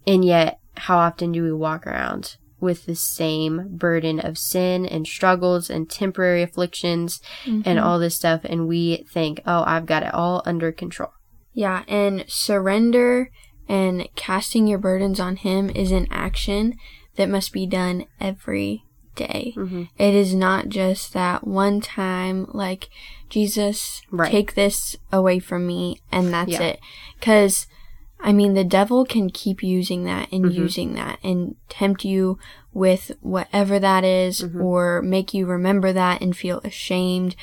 And 0.05 0.23
yet, 0.23 0.59
how 0.75 0.97
often 0.97 1.31
do 1.31 1.43
we 1.43 1.51
walk 1.51 1.85
around 1.87 2.37
with 2.59 2.85
the 2.85 2.95
same 2.95 3.67
burden 3.77 4.19
of 4.19 4.37
sin 4.37 4.85
and 4.85 5.05
struggles 5.05 5.69
and 5.69 5.89
temporary 5.89 6.41
afflictions 6.41 7.19
Mm-hmm. 7.45 7.61
and 7.65 7.79
all 7.79 7.99
this 7.99 8.15
stuff? 8.15 8.41
And 8.43 8.67
we 8.67 9.05
think, 9.11 9.41
oh, 9.45 9.63
I've 9.65 9.85
got 9.85 10.03
it 10.03 10.13
all 10.13 10.41
under 10.45 10.71
control. 10.71 11.11
Yeah, 11.53 11.83
and 11.87 12.23
surrender 12.27 13.31
and 13.67 14.07
casting 14.15 14.67
your 14.67 14.79
burdens 14.79 15.19
on 15.19 15.35
Him 15.37 15.69
is 15.69 15.91
an 15.91 16.07
action 16.11 16.75
that 17.15 17.29
must 17.29 17.51
be 17.51 17.65
done 17.65 18.05
every 18.21 18.83
day. 19.17 19.53
Mm-hmm. 19.57 19.83
It 19.97 20.13
is 20.15 20.33
not 20.33 20.69
just 20.69 21.11
that 21.13 21.45
one 21.45 21.81
time, 21.81 22.47
like, 22.53 22.87
Jesus, 23.29 24.01
Right. 24.09 24.31
take 24.31 24.55
this 24.55 24.95
away 25.11 25.39
from 25.39 25.67
me, 25.67 25.99
and 26.11 26.33
that's 26.33 26.51
Yeah. 26.51 26.61
it. 26.63 26.79
Because, 27.19 27.67
I 28.21 28.31
mean, 28.31 28.53
the 28.53 28.63
devil 28.63 29.03
can 29.05 29.29
keep 29.29 29.61
using 29.61 30.05
that 30.05 30.31
and 30.31 30.45
Mhm. 30.45 30.53
using 30.53 30.93
that 30.93 31.19
and 31.23 31.55
tempt 31.67 32.05
you 32.05 32.39
with 32.73 33.11
whatever 33.21 33.79
that 33.79 34.03
is, 34.05 34.41
Mhm. 34.41 34.63
or 34.63 35.01
make 35.01 35.33
you 35.33 35.45
remember 35.45 35.91
that 35.91 36.21
and 36.21 36.37
feel 36.37 36.61
ashamed. 36.63 37.35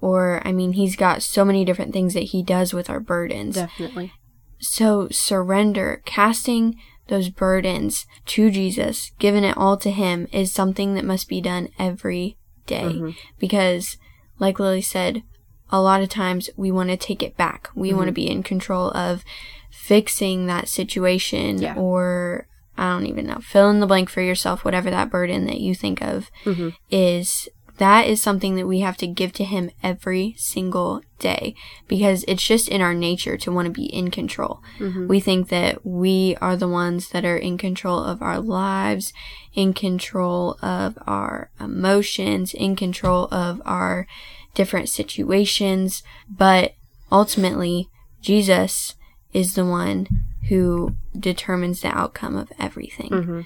Or, 0.00 0.40
I 0.44 0.52
mean, 0.52 0.72
he's 0.72 0.96
got 0.96 1.22
so 1.22 1.44
many 1.44 1.64
different 1.64 1.92
things 1.92 2.14
that 2.14 2.24
he 2.24 2.42
does 2.42 2.72
with 2.72 2.88
our 2.90 3.00
burdens. 3.00 3.56
Definitely. 3.56 4.12
So 4.58 5.08
surrender, 5.10 6.02
casting 6.04 6.76
those 7.08 7.28
burdens 7.28 8.06
to 8.26 8.50
Jesus, 8.50 9.12
giving 9.18 9.44
it 9.44 9.56
all 9.56 9.76
to 9.78 9.90
Him 9.90 10.28
is 10.32 10.52
something 10.52 10.94
that 10.94 11.04
must 11.04 11.28
be 11.28 11.40
done 11.40 11.68
every 11.78 12.36
day. 12.66 12.82
Mhm. 12.84 13.14
Because, 13.38 13.96
like 14.38 14.58
Lily 14.60 14.82
said, 14.82 15.22
a 15.70 15.80
lot 15.80 16.02
of 16.02 16.08
times 16.08 16.48
we 16.56 16.70
want 16.70 16.90
to 16.90 16.96
take 16.96 17.22
it 17.22 17.36
back. 17.36 17.70
We 17.74 17.92
want 17.92 18.06
to 18.08 18.12
Mhm. 18.12 18.14
be 18.16 18.30
in 18.30 18.42
control 18.42 18.90
of 18.96 19.24
fixing 19.70 20.46
that 20.46 20.68
situation 20.68 21.60
Yeah. 21.60 21.74
or 21.76 22.46
I 22.78 22.90
don't 22.94 23.06
even 23.06 23.26
know, 23.26 23.38
fill 23.42 23.68
in 23.68 23.80
the 23.80 23.86
blank 23.86 24.08
for 24.08 24.22
yourself, 24.22 24.64
whatever 24.64 24.90
that 24.90 25.10
burden 25.10 25.44
that 25.46 25.60
you 25.60 25.74
think 25.74 26.00
of 26.00 26.30
hmm 26.44 26.70
is 26.90 27.48
that 27.78 28.06
is 28.06 28.20
something 28.22 28.54
that 28.56 28.66
we 28.66 28.80
have 28.80 28.96
to 28.98 29.06
give 29.06 29.32
to 29.32 29.44
him 29.44 29.70
every 29.82 30.34
single 30.36 31.00
day 31.18 31.54
because 31.88 32.24
it's 32.28 32.46
just 32.46 32.68
in 32.68 32.80
our 32.80 32.94
nature 32.94 33.36
to 33.38 33.52
want 33.52 33.66
to 33.66 33.72
be 33.72 33.86
in 33.86 34.10
control. 34.10 34.62
hmm 34.78 35.06
We 35.08 35.20
think 35.20 35.48
that 35.48 35.84
we 35.84 36.36
are 36.40 36.56
the 36.56 36.68
ones 36.68 37.08
that 37.10 37.24
are 37.24 37.36
in 37.36 37.56
control 37.58 37.98
of 37.98 38.20
our 38.22 38.40
lives, 38.40 39.12
in 39.54 39.72
control 39.72 40.56
of 40.62 40.98
our 41.06 41.50
emotions, 41.60 42.52
in 42.54 42.76
control 42.76 43.28
of 43.32 43.60
our 43.64 44.06
different 44.54 44.88
situations, 44.88 46.02
but 46.28 46.74
ultimately 47.10 47.88
Jesus 48.20 48.94
is 49.32 49.54
the 49.54 49.64
one 49.64 50.06
who 50.48 50.94
determines 51.18 51.80
the 51.80 51.88
outcome 51.96 52.36
of 52.36 52.52
everything. 52.58 53.08
hmm 53.12 53.40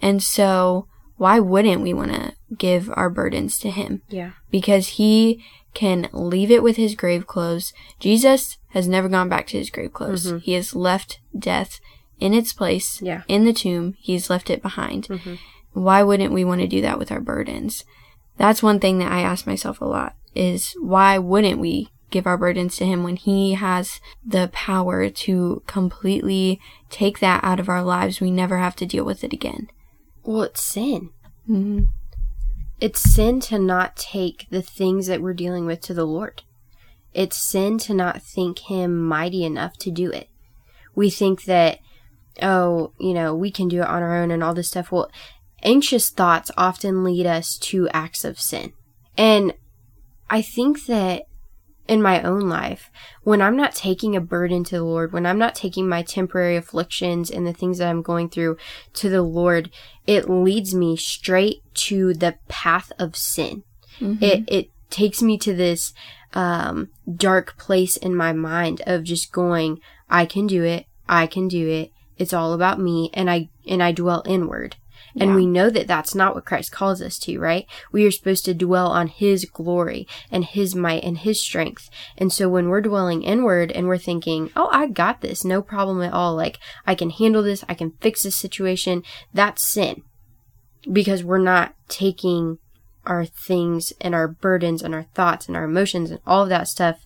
And 0.00 0.22
so, 0.22 0.86
why 1.22 1.38
wouldn't 1.38 1.82
we 1.82 1.94
want 1.94 2.12
to 2.12 2.32
give 2.56 2.90
our 2.94 3.08
burdens 3.08 3.56
to 3.58 3.70
Him? 3.70 4.02
Yeah. 4.08 4.30
Because 4.50 4.86
He 5.00 5.42
can 5.72 6.08
leave 6.12 6.50
it 6.50 6.62
with 6.62 6.76
His 6.76 6.94
grave 6.96 7.26
clothes. 7.26 7.72
Jesus 8.00 8.58
has 8.70 8.88
never 8.88 9.08
gone 9.08 9.28
back 9.28 9.46
to 9.48 9.58
His 9.58 9.70
grave 9.70 9.92
clothes. 9.92 10.26
Mhm. 10.26 10.42
He 10.42 10.52
has 10.54 10.74
left 10.74 11.20
death 11.38 11.80
in 12.18 12.34
its 12.34 12.52
place, 12.52 13.00
Yeah. 13.00 13.22
in 13.28 13.44
the 13.44 13.52
tomb. 13.52 13.94
He's 14.00 14.28
left 14.30 14.50
it 14.50 14.62
behind. 14.62 15.06
hmm 15.06 15.34
Why 15.74 16.02
wouldn't 16.02 16.34
we 16.34 16.44
want 16.44 16.60
to 16.60 16.66
do 16.66 16.80
that 16.82 16.98
with 16.98 17.10
our 17.12 17.20
burdens? 17.20 17.84
That's 18.36 18.62
one 18.62 18.80
thing 18.80 18.98
that 18.98 19.10
I 19.12 19.20
ask 19.22 19.46
myself 19.46 19.80
a 19.80 19.84
lot 19.86 20.14
is 20.34 20.74
why 20.80 21.18
wouldn't 21.18 21.60
we 21.60 21.88
give 22.10 22.26
our 22.26 22.36
burdens 22.36 22.76
to 22.76 22.84
him 22.84 23.02
when 23.04 23.16
he 23.16 23.54
has 23.54 24.00
the 24.26 24.50
power 24.52 25.08
to 25.08 25.62
completely 25.66 26.60
take 26.90 27.20
that 27.20 27.42
out 27.42 27.60
of 27.60 27.68
our 27.70 27.82
lives? 27.82 28.20
We 28.20 28.30
never 28.30 28.58
have 28.58 28.76
to 28.76 28.86
deal 28.86 29.04
with 29.04 29.22
it 29.24 29.32
again. 29.32 29.68
Well, 30.24 30.42
it's 30.42 30.62
sin. 30.62 31.10
Mm-hmm. 31.48 31.84
It's 32.80 33.14
sin 33.14 33.40
to 33.40 33.58
not 33.58 33.96
take 33.96 34.46
the 34.50 34.62
things 34.62 35.06
that 35.06 35.22
we're 35.22 35.34
dealing 35.34 35.66
with 35.66 35.80
to 35.82 35.94
the 35.94 36.04
Lord. 36.04 36.42
It's 37.14 37.36
sin 37.36 37.78
to 37.78 37.94
not 37.94 38.22
think 38.22 38.60
Him 38.60 38.98
mighty 39.06 39.44
enough 39.44 39.76
to 39.78 39.90
do 39.90 40.10
it. 40.10 40.28
We 40.94 41.10
think 41.10 41.44
that, 41.44 41.78
oh, 42.42 42.92
you 42.98 43.14
know, 43.14 43.34
we 43.34 43.50
can 43.50 43.68
do 43.68 43.82
it 43.82 43.88
on 43.88 44.02
our 44.02 44.16
own 44.16 44.30
and 44.30 44.42
all 44.42 44.54
this 44.54 44.68
stuff. 44.68 44.90
Well, 44.90 45.10
anxious 45.62 46.10
thoughts 46.10 46.50
often 46.56 47.04
lead 47.04 47.26
us 47.26 47.56
to 47.58 47.88
acts 47.90 48.24
of 48.24 48.40
sin. 48.40 48.72
And 49.16 49.54
I 50.30 50.42
think 50.42 50.86
that 50.86 51.24
in 51.92 52.00
my 52.00 52.22
own 52.22 52.48
life, 52.48 52.90
when 53.22 53.42
I'm 53.42 53.54
not 53.54 53.74
taking 53.74 54.16
a 54.16 54.20
burden 54.20 54.64
to 54.64 54.76
the 54.76 54.82
Lord, 54.82 55.12
when 55.12 55.26
I'm 55.26 55.38
not 55.38 55.54
taking 55.54 55.86
my 55.86 56.02
temporary 56.02 56.56
afflictions 56.56 57.30
and 57.30 57.46
the 57.46 57.52
things 57.52 57.76
that 57.76 57.88
I'm 57.88 58.00
going 58.00 58.30
through 58.30 58.56
to 58.94 59.10
the 59.10 59.20
Lord, 59.20 59.70
it 60.06 60.30
leads 60.30 60.74
me 60.74 60.96
straight 60.96 61.62
to 61.74 62.14
the 62.14 62.36
path 62.48 62.92
of 62.98 63.14
sin. 63.14 63.64
Mm-hmm. 64.00 64.24
It 64.24 64.44
it 64.48 64.70
takes 64.88 65.20
me 65.20 65.36
to 65.38 65.54
this 65.54 65.92
um, 66.32 66.88
dark 67.14 67.58
place 67.58 67.98
in 67.98 68.16
my 68.16 68.32
mind 68.32 68.80
of 68.86 69.04
just 69.04 69.30
going, 69.30 69.78
I 70.08 70.24
can 70.24 70.46
do 70.46 70.64
it, 70.64 70.86
I 71.06 71.26
can 71.26 71.46
do 71.46 71.68
it. 71.68 71.92
It's 72.16 72.32
all 72.32 72.54
about 72.54 72.80
me, 72.80 73.10
and 73.12 73.30
I 73.30 73.50
and 73.68 73.82
I 73.82 73.92
dwell 73.92 74.22
inward. 74.26 74.76
And 75.18 75.30
Yeah. 75.30 75.36
we 75.36 75.46
know 75.46 75.68
that 75.70 75.86
that's 75.86 76.14
not 76.14 76.34
what 76.34 76.44
Christ 76.46 76.72
calls 76.72 77.02
us 77.02 77.18
to, 77.20 77.38
right? 77.38 77.66
We 77.90 78.06
are 78.06 78.10
supposed 78.10 78.44
to 78.46 78.54
dwell 78.54 78.88
on 78.88 79.08
His 79.08 79.44
glory 79.44 80.06
and 80.30 80.44
His 80.44 80.74
might 80.74 81.04
and 81.04 81.18
His 81.18 81.40
strength. 81.40 81.90
And 82.16 82.32
so 82.32 82.48
when 82.48 82.68
we're 82.68 82.80
dwelling 82.80 83.22
inward 83.22 83.70
and 83.72 83.86
we're 83.86 83.98
thinking, 83.98 84.50
oh, 84.56 84.68
I 84.72 84.86
got 84.86 85.20
this, 85.20 85.44
no 85.44 85.60
problem 85.62 86.00
at 86.02 86.12
all. 86.12 86.34
Like, 86.34 86.58
I 86.86 86.94
can 86.94 87.10
handle 87.10 87.42
this, 87.42 87.64
I 87.68 87.74
can 87.74 87.92
fix 88.00 88.22
this 88.22 88.36
situation, 88.36 89.02
that's 89.34 89.66
sin. 89.66 90.02
Because 90.90 91.22
we're 91.22 91.38
not 91.38 91.74
taking 91.88 92.58
our 93.04 93.24
things 93.24 93.92
and 94.00 94.14
our 94.14 94.28
burdens 94.28 94.82
and 94.82 94.94
our 94.94 95.04
thoughts 95.14 95.46
and 95.46 95.56
our 95.56 95.64
emotions 95.64 96.10
and 96.10 96.20
all 96.26 96.44
of 96.44 96.48
that 96.48 96.68
stuff 96.68 97.04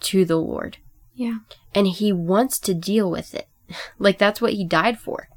to 0.00 0.24
the 0.24 0.36
Lord. 0.36 0.78
Yeah. 1.14 1.38
And 1.74 1.86
He 1.86 2.12
wants 2.12 2.58
to 2.60 2.74
deal 2.74 3.10
with 3.10 3.34
it. 3.34 3.46
Like, 3.98 4.16
that's 4.18 4.40
what 4.40 4.54
He 4.54 4.64
died 4.64 4.98
for. 4.98 5.28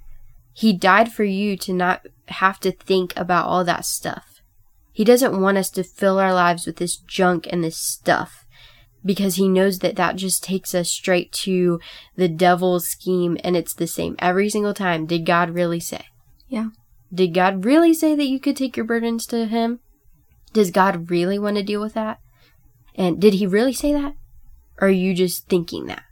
He 0.54 0.74
died 0.74 1.12
for 1.12 1.24
you 1.24 1.56
to 1.58 1.74
not 1.74 2.06
have 2.28 2.60
to 2.62 2.72
think 2.72 3.14
about 3.16 3.46
all 3.46 3.64
that 3.64 3.86
stuff. 3.86 4.42
He 4.92 5.04
doesn't 5.04 5.40
want 5.40 5.58
us 5.58 5.70
to 5.72 5.84
fill 5.84 6.20
our 6.20 6.34
lives 6.34 6.66
with 6.66 6.78
this 6.78 6.98
junk 6.98 7.48
and 7.50 7.64
this 7.64 7.78
stuff 7.78 8.46
because 9.04 9.36
he 9.36 9.48
knows 9.48 9.80
that 9.80 9.96
that 9.96 10.16
just 10.16 10.44
takes 10.44 10.76
us 10.76 10.90
straight 10.90 11.32
to 11.32 11.80
the 12.16 12.28
devil's 12.28 12.88
scheme 12.88 13.38
and 13.44 13.56
it's 13.56 13.74
the 13.74 13.88
same 13.88 14.16
every 14.20 14.50
single 14.50 14.74
time. 14.74 15.06
Did 15.06 15.26
God 15.26 15.52
really 15.52 15.80
say? 15.80 16.06
Yeah. 16.48 16.68
Did 17.14 17.34
God 17.34 17.66
really 17.66 17.94
say 17.94 18.16
that 18.16 18.28
you 18.28 18.40
could 18.40 18.56
take 18.56 18.78
your 18.78 18.86
burdens 18.86 19.26
to 19.28 19.46
him? 19.46 19.80
Does 20.54 20.72
God 20.72 21.10
really 21.10 21.40
want 21.40 21.58
to 21.58 21.64
deal 21.64 21.82
with 21.82 21.94
that? 21.94 22.20
And 22.96 23.20
did 23.20 23.36
he 23.36 23.48
really 23.48 23.74
say 23.74 23.94
that? 23.94 24.16
Or 24.80 24.88
are 24.88 24.92
you 24.92 25.14
just 25.14 25.48
thinking 25.48 25.86
that? 25.86 26.04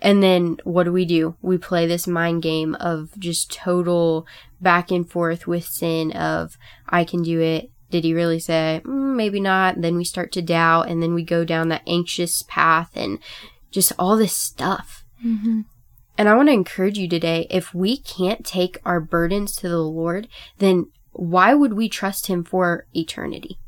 And 0.00 0.22
then 0.22 0.58
what 0.64 0.84
do 0.84 0.92
we 0.92 1.04
do? 1.04 1.36
We 1.42 1.58
play 1.58 1.86
this 1.86 2.06
mind 2.06 2.42
game 2.42 2.76
of 2.76 3.10
just 3.18 3.52
total 3.52 4.26
back 4.60 4.90
and 4.90 5.08
forth 5.08 5.46
with 5.46 5.64
sin 5.64 6.12
of 6.12 6.56
I 6.88 7.04
can 7.04 7.22
do 7.22 7.40
it. 7.40 7.70
Did 7.90 8.04
he 8.04 8.14
really 8.14 8.38
say? 8.38 8.82
Mm, 8.84 9.16
maybe 9.16 9.40
not. 9.40 9.80
then 9.80 9.96
we 9.96 10.04
start 10.04 10.30
to 10.32 10.42
doubt 10.42 10.88
and 10.88 11.02
then 11.02 11.14
we 11.14 11.24
go 11.24 11.44
down 11.44 11.68
that 11.68 11.82
anxious 11.86 12.44
path 12.46 12.90
and 12.94 13.18
just 13.70 13.92
all 13.98 14.16
this 14.16 14.36
stuff. 14.36 15.04
Mm-hmm. 15.24 15.62
And 16.16 16.28
I 16.28 16.34
want 16.34 16.48
to 16.48 16.52
encourage 16.52 16.98
you 16.98 17.08
today 17.08 17.46
if 17.48 17.74
we 17.74 17.96
can't 17.96 18.44
take 18.44 18.78
our 18.84 19.00
burdens 19.00 19.54
to 19.56 19.68
the 19.68 19.78
Lord, 19.78 20.28
then 20.58 20.90
why 21.12 21.54
would 21.54 21.74
we 21.74 21.88
trust 21.88 22.26
Him 22.26 22.44
for 22.44 22.86
eternity? 22.94 23.58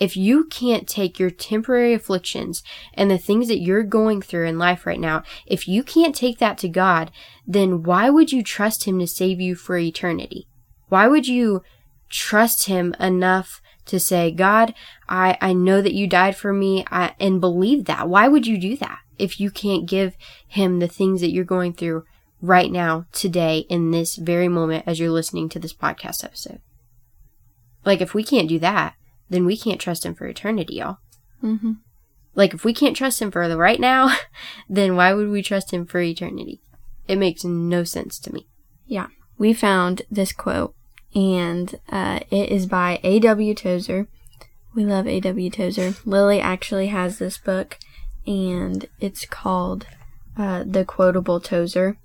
If 0.00 0.16
you 0.16 0.44
can't 0.44 0.88
take 0.88 1.18
your 1.18 1.28
temporary 1.28 1.92
afflictions 1.92 2.62
and 2.94 3.10
the 3.10 3.18
things 3.18 3.48
that 3.48 3.60
you're 3.60 3.82
going 3.82 4.22
through 4.22 4.46
in 4.46 4.58
life 4.58 4.86
right 4.86 4.98
now, 4.98 5.22
if 5.46 5.68
you 5.68 5.82
can't 5.82 6.14
take 6.14 6.38
that 6.38 6.56
to 6.58 6.70
God, 6.70 7.12
then 7.46 7.82
why 7.82 8.08
would 8.08 8.32
you 8.32 8.42
trust 8.42 8.84
Him 8.84 8.98
to 8.98 9.06
save 9.06 9.42
you 9.42 9.54
for 9.54 9.76
eternity? 9.76 10.48
Why 10.88 11.06
would 11.06 11.28
you 11.28 11.62
trust 12.08 12.66
Him 12.66 12.94
enough 12.98 13.60
to 13.84 14.00
say, 14.00 14.30
God, 14.30 14.72
I, 15.06 15.36
I 15.38 15.52
know 15.52 15.82
that 15.82 15.94
you 15.94 16.06
died 16.06 16.34
for 16.34 16.54
me 16.54 16.84
I, 16.90 17.14
and 17.20 17.38
believe 17.38 17.84
that? 17.84 18.08
Why 18.08 18.26
would 18.26 18.46
you 18.46 18.56
do 18.56 18.78
that 18.78 19.00
if 19.18 19.38
you 19.38 19.50
can't 19.50 19.86
give 19.86 20.16
Him 20.48 20.78
the 20.78 20.88
things 20.88 21.20
that 21.20 21.30
you're 21.30 21.44
going 21.44 21.74
through 21.74 22.04
right 22.40 22.72
now, 22.72 23.04
today, 23.12 23.66
in 23.68 23.90
this 23.90 24.16
very 24.16 24.48
moment 24.48 24.84
as 24.86 24.98
you're 24.98 25.10
listening 25.10 25.50
to 25.50 25.58
this 25.58 25.74
podcast 25.74 26.24
episode? 26.24 26.62
Like, 27.84 28.00
if 28.00 28.14
we 28.14 28.24
can't 28.24 28.48
do 28.48 28.58
that, 28.60 28.94
then 29.30 29.46
we 29.46 29.56
can't 29.56 29.80
trust 29.80 30.04
him 30.04 30.14
for 30.14 30.26
eternity, 30.26 30.74
y'all. 30.74 30.98
Mm-hmm. 31.42 31.72
Like, 32.34 32.52
if 32.52 32.64
we 32.64 32.74
can't 32.74 32.96
trust 32.96 33.22
him 33.22 33.30
for 33.30 33.48
the 33.48 33.56
right 33.56 33.80
now, 33.80 34.14
then 34.68 34.96
why 34.96 35.14
would 35.14 35.30
we 35.30 35.42
trust 35.42 35.72
him 35.72 35.86
for 35.86 36.00
eternity? 36.00 36.60
It 37.08 37.16
makes 37.16 37.44
no 37.44 37.84
sense 37.84 38.18
to 38.20 38.32
me. 38.32 38.46
Yeah. 38.86 39.06
We 39.38 39.54
found 39.54 40.02
this 40.10 40.32
quote, 40.32 40.74
and 41.14 41.74
uh, 41.90 42.20
it 42.30 42.50
is 42.50 42.66
by 42.66 43.00
A.W. 43.02 43.54
Tozer. 43.54 44.08
We 44.74 44.84
love 44.84 45.06
A.W. 45.08 45.50
Tozer. 45.50 45.94
Lily 46.04 46.40
actually 46.40 46.88
has 46.88 47.18
this 47.18 47.38
book, 47.38 47.78
and 48.26 48.86
it's 49.00 49.24
called 49.24 49.86
uh, 50.36 50.64
The 50.66 50.84
Quotable 50.84 51.40
Tozer, 51.40 51.96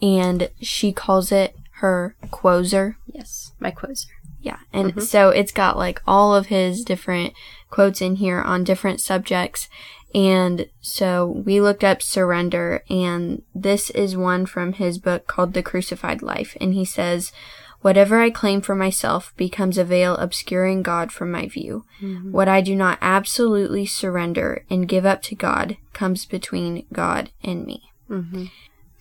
and 0.00 0.50
she 0.60 0.92
calls 0.92 1.32
it 1.32 1.56
her 1.80 2.16
quozer. 2.30 2.96
Yes, 3.06 3.52
my 3.58 3.70
quozer. 3.70 4.08
Yeah. 4.40 4.58
And 4.72 4.90
mm-hmm. 4.90 5.00
so 5.00 5.28
it's 5.30 5.52
got 5.52 5.76
like 5.76 6.02
all 6.06 6.34
of 6.34 6.46
his 6.46 6.82
different 6.82 7.34
quotes 7.68 8.00
in 8.00 8.16
here 8.16 8.40
on 8.40 8.64
different 8.64 9.00
subjects. 9.00 9.68
And 10.14 10.66
so 10.80 11.26
we 11.26 11.60
looked 11.60 11.84
up 11.84 12.02
surrender, 12.02 12.82
and 12.90 13.42
this 13.54 13.90
is 13.90 14.16
one 14.16 14.44
from 14.44 14.72
his 14.72 14.98
book 14.98 15.28
called 15.28 15.54
The 15.54 15.62
Crucified 15.62 16.20
Life. 16.20 16.56
And 16.60 16.74
he 16.74 16.84
says, 16.84 17.32
Whatever 17.80 18.20
I 18.20 18.28
claim 18.28 18.60
for 18.60 18.74
myself 18.74 19.32
becomes 19.36 19.78
a 19.78 19.84
veil 19.84 20.14
obscuring 20.16 20.82
God 20.82 21.12
from 21.12 21.30
my 21.30 21.46
view. 21.46 21.86
Mm-hmm. 22.02 22.30
What 22.30 22.48
I 22.48 22.60
do 22.60 22.76
not 22.76 22.98
absolutely 23.00 23.86
surrender 23.86 24.66
and 24.68 24.88
give 24.88 25.06
up 25.06 25.22
to 25.22 25.34
God 25.34 25.78
comes 25.94 26.26
between 26.26 26.84
God 26.92 27.30
and 27.42 27.64
me. 27.64 27.90
Mm-hmm. 28.10 28.46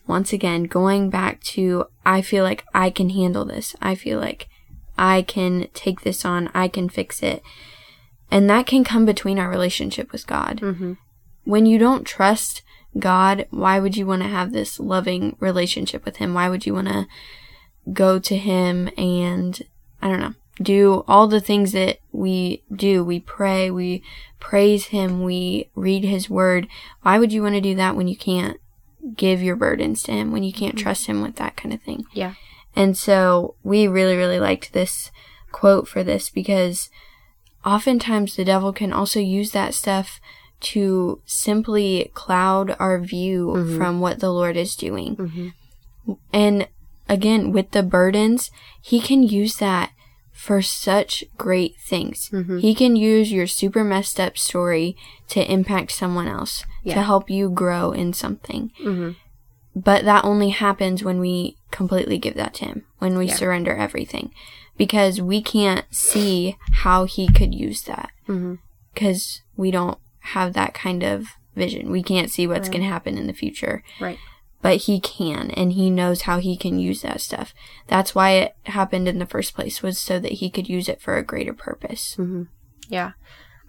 Once 0.07 0.31
again, 0.31 0.63
going 0.63 1.09
back 1.09 1.41
to, 1.41 1.87
I 2.05 2.21
feel 2.21 2.43
like 2.43 2.63
I 2.73 2.89
can 2.89 3.09
handle 3.09 3.43
this. 3.43 3.75
I 3.81 3.95
feel 3.95 4.17
like 4.17 4.47
I 4.99 5.21
can 5.21 5.69
take 5.73 6.01
this 6.01 6.25
on, 6.25 6.51
I 6.53 6.67
can 6.67 6.89
fix 6.89 7.23
it. 7.23 7.41
And 8.29 8.49
that 8.49 8.67
can 8.67 8.83
come 8.83 9.05
between 9.05 9.39
our 9.39 9.49
relationship 9.49 10.11
with 10.11 10.27
God. 10.27 10.59
Mm-hmm. 10.61 10.93
When 11.45 11.65
you 11.65 11.79
don't 11.79 12.05
trust 12.05 12.61
God, 12.97 13.47
why 13.49 13.79
would 13.79 13.95
you 13.95 14.05
want 14.05 14.23
to 14.23 14.27
have 14.27 14.51
this 14.51 14.77
loving 14.77 15.37
relationship 15.39 16.03
with 16.03 16.17
Him? 16.17 16.33
Why 16.33 16.49
would 16.49 16.65
you 16.65 16.73
want 16.73 16.89
to 16.89 17.07
go 17.93 18.19
to 18.19 18.35
Him 18.35 18.89
and, 18.97 19.61
I 20.01 20.09
don't 20.09 20.19
know, 20.19 20.33
do 20.61 21.05
all 21.07 21.27
the 21.27 21.39
things 21.39 21.71
that 21.71 21.99
we 22.11 22.63
do? 22.71 23.01
We 23.03 23.21
pray, 23.21 23.71
we 23.71 24.03
praise 24.39 24.87
Him, 24.87 25.23
we 25.23 25.69
read 25.75 26.03
His 26.03 26.29
Word. 26.29 26.67
Why 27.03 27.17
would 27.19 27.31
you 27.31 27.41
want 27.41 27.55
to 27.55 27.61
do 27.61 27.75
that 27.75 27.95
when 27.95 28.09
you 28.09 28.17
can't 28.17 28.59
give 29.15 29.41
your 29.41 29.55
burdens 29.55 30.03
to 30.03 30.11
Him, 30.11 30.33
when 30.33 30.43
you 30.43 30.51
can't 30.51 30.75
mm-hmm. 30.75 30.83
trust 30.83 31.07
Him 31.07 31.21
with 31.21 31.37
that 31.37 31.55
kind 31.55 31.73
of 31.73 31.81
thing? 31.81 32.03
Yeah. 32.13 32.33
And 32.79 32.97
so 32.97 33.55
we 33.61 33.89
really, 33.89 34.15
really 34.15 34.39
liked 34.39 34.71
this 34.71 35.11
quote 35.51 35.85
for 35.85 36.01
this 36.01 36.29
because 36.29 36.89
oftentimes 37.65 38.37
the 38.37 38.45
devil 38.45 38.71
can 38.71 38.93
also 38.93 39.19
use 39.19 39.51
that 39.51 39.73
stuff 39.73 40.21
to 40.61 41.21
simply 41.25 42.09
cloud 42.13 42.77
our 42.79 42.97
view 43.01 43.47
mm-hmm. 43.47 43.77
from 43.77 43.99
what 43.99 44.21
the 44.21 44.31
Lord 44.31 44.55
is 44.55 44.77
doing. 44.77 45.17
Mm-hmm. 45.17 46.13
And 46.31 46.69
again, 47.09 47.51
with 47.51 47.71
the 47.71 47.83
burdens, 47.83 48.49
he 48.81 49.01
can 49.01 49.23
use 49.23 49.57
that 49.57 49.91
for 50.31 50.61
such 50.61 51.25
great 51.37 51.75
things. 51.81 52.29
Mm-hmm. 52.29 52.59
He 52.59 52.73
can 52.73 52.95
use 52.95 53.29
your 53.29 53.45
super 53.45 53.83
messed 53.83 54.21
up 54.21 54.37
story 54.37 54.95
to 55.27 55.51
impact 55.51 55.91
someone 55.91 56.29
else, 56.29 56.63
yeah. 56.81 56.95
to 56.95 57.03
help 57.03 57.29
you 57.29 57.49
grow 57.49 57.91
in 57.91 58.13
something. 58.13 58.71
But 59.75 60.03
that 60.05 60.25
only 60.25 60.49
happens 60.49 61.03
when 61.03 61.19
we 61.19 61.57
completely 61.71 62.17
give 62.17 62.35
that 62.35 62.53
to 62.55 62.65
Him, 62.65 62.85
when 62.97 63.17
we 63.17 63.27
yeah. 63.27 63.35
surrender 63.35 63.75
everything. 63.75 64.33
Because 64.77 65.21
we 65.21 65.41
can't 65.41 65.85
see 65.91 66.57
how 66.71 67.05
He 67.05 67.31
could 67.31 67.53
use 67.53 67.83
that. 67.83 68.11
Because 68.25 69.23
mm-hmm. 69.23 69.61
we 69.61 69.71
don't 69.71 69.97
have 70.19 70.53
that 70.53 70.73
kind 70.73 71.03
of 71.03 71.27
vision. 71.55 71.91
We 71.91 72.03
can't 72.03 72.31
see 72.31 72.47
what's 72.47 72.67
right. 72.67 72.71
going 72.71 72.83
to 72.83 72.89
happen 72.89 73.17
in 73.17 73.27
the 73.27 73.33
future. 73.33 73.83
Right. 73.99 74.17
But 74.61 74.77
He 74.77 74.99
can, 74.99 75.51
and 75.51 75.73
He 75.73 75.89
knows 75.89 76.23
how 76.23 76.39
He 76.39 76.57
can 76.57 76.79
use 76.79 77.01
that 77.01 77.21
stuff. 77.21 77.53
That's 77.87 78.15
why 78.15 78.31
it 78.31 78.55
happened 78.63 79.07
in 79.07 79.19
the 79.19 79.25
first 79.25 79.53
place, 79.53 79.83
was 79.83 79.99
so 79.99 80.19
that 80.19 80.33
He 80.33 80.49
could 80.49 80.67
use 80.67 80.89
it 80.89 81.01
for 81.01 81.17
a 81.17 81.23
greater 81.23 81.53
purpose. 81.53 82.15
Mm-hmm. 82.17 82.43
Yeah. 82.89 83.11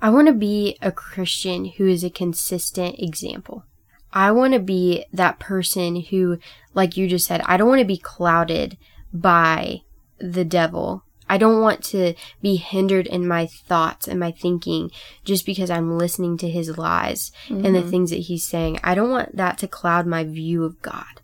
I 0.03 0.11
want 0.11 0.29
to 0.29 0.33
be 0.33 0.79
a 0.81 0.91
Christian 0.91 1.67
who 1.67 1.87
is 1.87 2.03
a 2.03 2.11
consistent 2.11 2.97
example. 2.99 3.65
I 4.13 4.31
want 4.33 4.55
to 4.55 4.61
be 4.61 5.05
that 5.13 5.39
person 5.39 5.97
who, 6.01 6.39
like 6.75 6.97
you 6.97 7.09
just 7.09 7.27
said, 7.27 7.43
I 7.45 7.57
don't 7.57 7.69
want 7.69 7.81
to 7.81 7.87
be 7.87 7.97
clouded 7.97 8.77
by 9.13 9.83
the 10.19 10.45
devil. 10.45 11.05
I 11.29 11.39
don't 11.39 11.61
want 11.61 11.85
to 11.85 12.15
be 12.43 12.57
hindered 12.57 13.07
in 13.07 13.27
my 13.27 13.47
thoughts 13.47 14.09
and 14.09 14.19
my 14.19 14.33
thinking 14.33 14.91
just 15.25 15.47
because 15.47 15.71
I'm 15.71 15.97
listening 15.97 16.37
to 16.39 16.51
his 16.51 16.77
lies 16.77 17.31
mm-hmm. 17.47 17.65
and 17.65 17.75
the 17.75 17.81
mm-hmm. 17.81 17.91
things 17.91 18.11
that 18.11 18.17
he's 18.17 18.47
saying. 18.47 18.81
I 18.83 18.97
don't 18.97 19.11
want 19.11 19.37
that 19.37 19.59
to 19.59 19.69
cloud 19.69 20.07
my 20.07 20.25
view 20.25 20.65
of 20.65 20.83
God. 20.83 21.21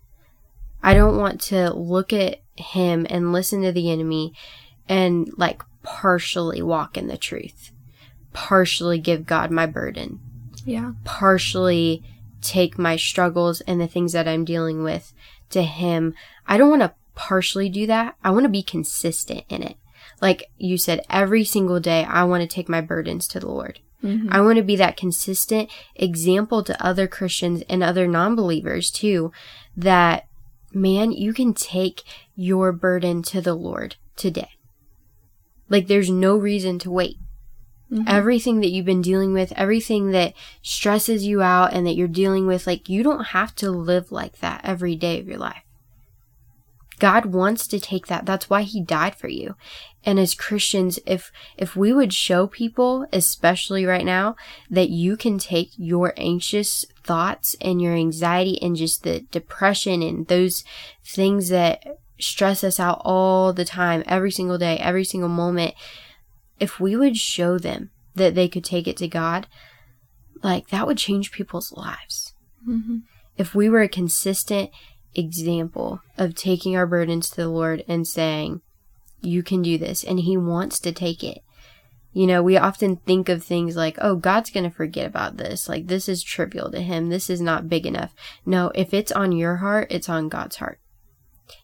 I 0.81 0.93
don't 0.93 1.17
want 1.17 1.41
to 1.41 1.73
look 1.73 2.13
at 2.13 2.39
him 2.55 3.05
and 3.09 3.33
listen 3.33 3.61
to 3.63 3.73
the 3.73 3.91
enemy 3.91 4.33
and 4.87 5.29
like 5.37 5.61
partially 5.83 6.61
walk 6.61 6.97
in 6.97 7.07
the 7.07 7.17
truth, 7.17 7.71
partially 8.31 8.99
give 8.99 9.25
God 9.25 9.51
my 9.51 9.65
burden. 9.65 10.21
Yeah. 10.65 10.93
Partially 11.03 12.03
take 12.41 12.77
my 12.77 12.95
struggles 12.95 13.61
and 13.61 13.79
the 13.79 13.87
things 13.87 14.13
that 14.13 14.27
I'm 14.27 14.45
dealing 14.45 14.83
with 14.83 15.13
to 15.49 15.63
Him. 15.63 16.13
I 16.47 16.57
don't 16.57 16.69
want 16.69 16.81
to 16.81 16.93
partially 17.15 17.69
do 17.69 17.87
that. 17.87 18.15
I 18.23 18.31
want 18.31 18.43
to 18.43 18.49
be 18.49 18.63
consistent 18.63 19.43
in 19.49 19.63
it. 19.63 19.77
Like 20.21 20.49
you 20.57 20.77
said, 20.77 21.05
every 21.09 21.43
single 21.43 21.79
day, 21.79 22.03
I 22.03 22.23
want 22.23 22.41
to 22.41 22.47
take 22.47 22.69
my 22.69 22.81
burdens 22.81 23.27
to 23.29 23.39
the 23.39 23.49
Lord. 23.49 23.79
Mm-hmm. 24.03 24.29
I 24.31 24.41
want 24.41 24.57
to 24.57 24.63
be 24.63 24.75
that 24.75 24.97
consistent 24.97 25.71
example 25.95 26.63
to 26.63 26.85
other 26.85 27.07
Christians 27.07 27.63
and 27.67 27.81
other 27.81 28.07
non 28.07 28.35
believers 28.35 28.91
too 28.91 29.31
that, 29.75 30.27
man, 30.71 31.11
you 31.11 31.33
can 31.33 31.53
take 31.53 32.03
your 32.35 32.71
burden 32.71 33.23
to 33.23 33.41
the 33.41 33.55
Lord 33.55 33.95
today. 34.15 34.51
Like, 35.69 35.87
there's 35.87 36.09
no 36.09 36.37
reason 36.37 36.79
to 36.79 36.91
wait. 36.91 37.17
Mm-hmm. 37.91 38.03
Everything 38.07 38.59
that 38.59 38.69
you've 38.69 38.85
been 38.85 39.01
dealing 39.01 39.33
with, 39.33 39.53
everything 39.53 40.11
that 40.11 40.33
stresses 40.61 41.25
you 41.25 41.41
out 41.41 41.73
and 41.73 41.87
that 41.87 41.95
you're 41.95 42.07
dealing 42.07 42.45
with, 42.45 42.67
like 42.67 42.89
you 42.89 43.01
don't 43.01 43.25
have 43.25 43.55
to 43.55 43.71
live 43.71 44.11
like 44.11 44.39
that 44.39 44.61
every 44.63 44.95
day 44.95 45.19
of 45.19 45.27
your 45.27 45.37
life. 45.37 45.63
God 46.99 47.27
wants 47.27 47.67
to 47.67 47.79
take 47.79 48.07
that. 48.07 48.25
That's 48.25 48.49
why 48.49 48.63
he 48.63 48.81
died 48.81 49.15
for 49.15 49.27
you. 49.27 49.55
And 50.03 50.19
as 50.19 50.33
Christians, 50.33 50.99
if 51.05 51.31
if 51.55 51.75
we 51.75 51.93
would 51.93 52.13
show 52.13 52.47
people, 52.47 53.05
especially 53.13 53.85
right 53.85 54.05
now, 54.05 54.35
that 54.69 54.89
you 54.89 55.15
can 55.15 55.37
take 55.37 55.69
your 55.77 56.13
anxious 56.17 56.85
thoughts 57.03 57.55
and 57.61 57.81
your 57.81 57.93
anxiety 57.93 58.61
and 58.61 58.75
just 58.75 59.03
the 59.03 59.21
depression 59.31 60.01
and 60.01 60.27
those 60.27 60.63
things 61.05 61.49
that 61.49 61.83
stress 62.19 62.63
us 62.63 62.79
out 62.79 63.01
all 63.05 63.53
the 63.53 63.65
time, 63.65 64.03
every 64.07 64.31
single 64.31 64.57
day, 64.57 64.77
every 64.77 65.03
single 65.03 65.29
moment, 65.29 65.75
if 66.59 66.79
we 66.79 66.95
would 66.95 67.17
show 67.17 67.57
them 67.57 67.91
that 68.15 68.35
they 68.35 68.47
could 68.47 68.63
take 68.63 68.87
it 68.87 68.97
to 68.97 69.07
God, 69.07 69.47
like 70.43 70.67
that 70.69 70.87
would 70.87 70.97
change 70.97 71.31
people's 71.31 71.71
lives. 71.71 72.33
Mm-hmm. 72.67 72.97
If 73.37 73.53
we 73.53 73.69
were 73.69 73.81
a 73.81 73.89
consistent 73.89 74.71
example 75.15 76.01
of 76.17 76.35
taking 76.35 76.75
our 76.75 76.87
burdens 76.87 77.29
to 77.29 77.35
the 77.37 77.49
Lord 77.49 77.83
and 77.87 78.07
saying, 78.07 78.61
You 79.21 79.43
can 79.43 79.61
do 79.61 79.77
this, 79.77 80.03
and 80.03 80.19
He 80.19 80.37
wants 80.37 80.79
to 80.79 80.91
take 80.91 81.23
it. 81.23 81.41
You 82.13 82.25
know, 82.25 82.41
we 82.41 82.57
often 82.57 82.95
think 82.97 83.29
of 83.29 83.43
things 83.43 83.75
like, 83.75 83.97
oh, 84.01 84.15
God's 84.15 84.49
going 84.49 84.63
to 84.63 84.75
forget 84.75 85.05
about 85.05 85.37
this. 85.37 85.69
Like, 85.69 85.85
this 85.85 86.09
is 86.09 86.23
trivial 86.23 86.71
to 86.71 86.81
Him. 86.81 87.09
This 87.09 87.29
is 87.29 87.41
not 87.41 87.69
big 87.69 87.85
enough. 87.85 88.13
No, 88.45 88.71
if 88.73 88.93
it's 88.93 89.11
on 89.11 89.31
your 89.31 89.57
heart, 89.57 89.87
it's 89.91 90.09
on 90.09 90.29
God's 90.29 90.55
heart. 90.55 90.79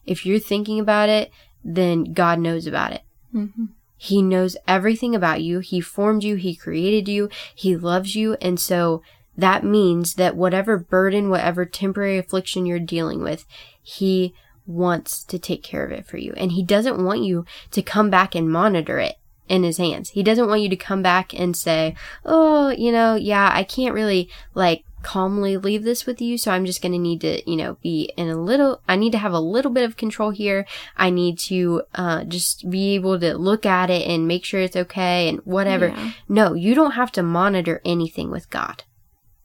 If 0.06 0.24
you're 0.24 0.38
thinking 0.38 0.78
about 0.78 1.08
it, 1.08 1.30
then 1.64 2.12
God 2.12 2.38
knows 2.38 2.66
about 2.66 2.92
it. 2.92 3.02
Mm-hmm. 3.34 3.64
He 4.04 4.20
knows 4.20 4.54
everything 4.68 5.14
about 5.14 5.40
you. 5.40 5.60
He 5.60 5.80
formed 5.80 6.24
you. 6.24 6.34
He 6.34 6.54
created 6.54 7.08
you. 7.08 7.30
He 7.54 7.74
loves 7.74 8.14
you. 8.14 8.34
And 8.34 8.60
so 8.60 9.02
that 9.34 9.64
means 9.64 10.16
that 10.16 10.36
whatever 10.36 10.76
burden, 10.76 11.30
whatever 11.30 11.64
temporary 11.64 12.18
affliction 12.18 12.66
you're 12.66 12.78
dealing 12.78 13.22
with, 13.22 13.46
He 13.82 14.34
wants 14.66 15.24
to 15.24 15.38
take 15.38 15.62
care 15.62 15.86
of 15.86 15.90
it 15.90 16.06
for 16.06 16.18
you. 16.18 16.34
And 16.36 16.52
He 16.52 16.62
doesn't 16.62 17.02
want 17.02 17.22
you 17.22 17.46
to 17.70 17.80
come 17.80 18.10
back 18.10 18.34
and 18.34 18.52
monitor 18.52 18.98
it 18.98 19.16
in 19.48 19.62
His 19.62 19.78
hands. 19.78 20.10
He 20.10 20.22
doesn't 20.22 20.48
want 20.48 20.60
you 20.60 20.68
to 20.68 20.76
come 20.76 21.00
back 21.00 21.32
and 21.32 21.56
say, 21.56 21.96
Oh, 22.26 22.68
you 22.68 22.92
know, 22.92 23.14
yeah, 23.14 23.50
I 23.54 23.64
can't 23.64 23.94
really 23.94 24.28
like 24.52 24.84
calmly 25.04 25.56
leave 25.56 25.84
this 25.84 26.06
with 26.06 26.20
you. 26.20 26.36
So 26.36 26.50
I'm 26.50 26.64
just 26.64 26.82
going 26.82 26.92
to 26.92 26.98
need 26.98 27.20
to, 27.20 27.48
you 27.48 27.56
know, 27.56 27.76
be 27.82 28.12
in 28.16 28.28
a 28.28 28.40
little, 28.40 28.80
I 28.88 28.96
need 28.96 29.12
to 29.12 29.18
have 29.18 29.32
a 29.32 29.38
little 29.38 29.70
bit 29.70 29.84
of 29.84 29.96
control 29.96 30.30
here. 30.30 30.66
I 30.96 31.10
need 31.10 31.38
to, 31.40 31.82
uh, 31.94 32.24
just 32.24 32.68
be 32.68 32.94
able 32.94 33.20
to 33.20 33.36
look 33.36 33.64
at 33.64 33.90
it 33.90 34.08
and 34.08 34.26
make 34.26 34.44
sure 34.44 34.60
it's 34.60 34.74
okay 34.74 35.28
and 35.28 35.38
whatever. 35.44 35.88
Yeah. 35.88 36.12
No, 36.28 36.54
you 36.54 36.74
don't 36.74 36.92
have 36.92 37.12
to 37.12 37.22
monitor 37.22 37.80
anything 37.84 38.30
with 38.30 38.50
God. 38.50 38.82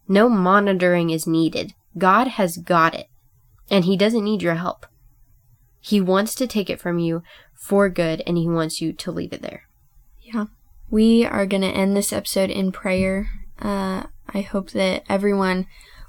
No 0.07 0.29
monitoring 0.29 1.11
is 1.11 1.27
needed. 1.27 1.73
God 1.97 2.27
has 2.27 2.57
got 2.57 2.95
it 2.95 3.07
and 3.69 3.85
he 3.85 3.95
doesn't 3.95 4.23
need 4.23 4.41
your 4.41 4.55
help. 4.55 4.85
He 5.79 6.01
wants 6.01 6.33
to 6.35 6.47
take 6.47 6.69
it 6.69 6.81
from 6.81 6.99
you 6.99 7.21
for 7.53 7.89
good 7.89 8.23
and 8.25 8.37
he 8.37 8.47
wants 8.47 8.81
you 8.81 8.93
to 8.93 9.11
leave 9.11 9.33
it 9.33 9.41
there. 9.41 9.63
Yeah. 10.21 10.45
We 10.89 11.25
are 11.25 11.45
going 11.45 11.61
to 11.61 11.67
end 11.67 11.95
this 11.95 12.11
episode 12.11 12.49
in 12.49 12.71
prayer. 12.71 13.29
Uh, 13.59 14.03
I 14.33 14.41
hope 14.41 14.71
that 14.71 15.03
everyone 15.09 15.67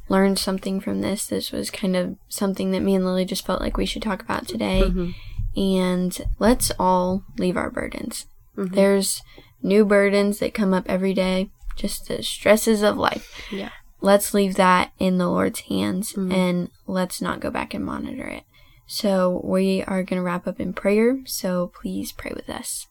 learned 0.09 0.39
something 0.39 0.81
from 0.81 1.01
this. 1.01 1.27
This 1.27 1.53
was 1.53 1.71
kind 1.71 1.97
of 1.97 2.17
something 2.29 2.73
that 2.73 2.81
me 2.81 2.95
and 2.95 3.05
Lily 3.05 3.25
just 3.25 3.47
felt 3.47 3.61
like 3.61 3.77
we 3.77 3.87
should 3.87 4.03
talk 4.03 4.23
about 4.23 4.49
today. 4.49 4.83
Mhm. 4.85 5.15
And 5.57 6.21
let's 6.39 6.73
all 6.79 7.25
leave 7.39 7.57
our 7.57 7.71
burdens. 7.71 8.27
Mhm. 8.57 8.75
There's 8.75 9.23
new 9.63 9.85
burdens 9.85 10.39
that 10.39 10.55
come 10.55 10.75
up 10.75 10.85
every 10.89 11.15
day, 11.15 11.51
just 11.77 12.09
the 12.09 12.23
stresses 12.23 12.83
of 12.83 12.97
life. 12.97 13.47
Yeah. 13.51 13.71
Let's 14.01 14.33
leave 14.35 14.55
that 14.55 14.93
in 14.99 15.19
the 15.19 15.29
Lord's 15.29 15.61
hands 15.61 16.15
Mhm. 16.15 16.33
and 16.33 16.71
let's 16.87 17.21
not 17.21 17.41
go 17.41 17.51
back 17.51 17.75
and 17.75 17.85
monitor 17.85 18.27
it. 18.27 18.45
So 18.87 19.41
we 19.45 19.83
are 19.85 20.03
going 20.03 20.19
to 20.19 20.23
wrap 20.23 20.49
up 20.49 20.59
in 20.59 20.73
prayer. 20.73 21.21
So 21.25 21.71
please 21.81 22.11
pray 22.11 22.33
with 22.35 22.51
us. 22.51 22.87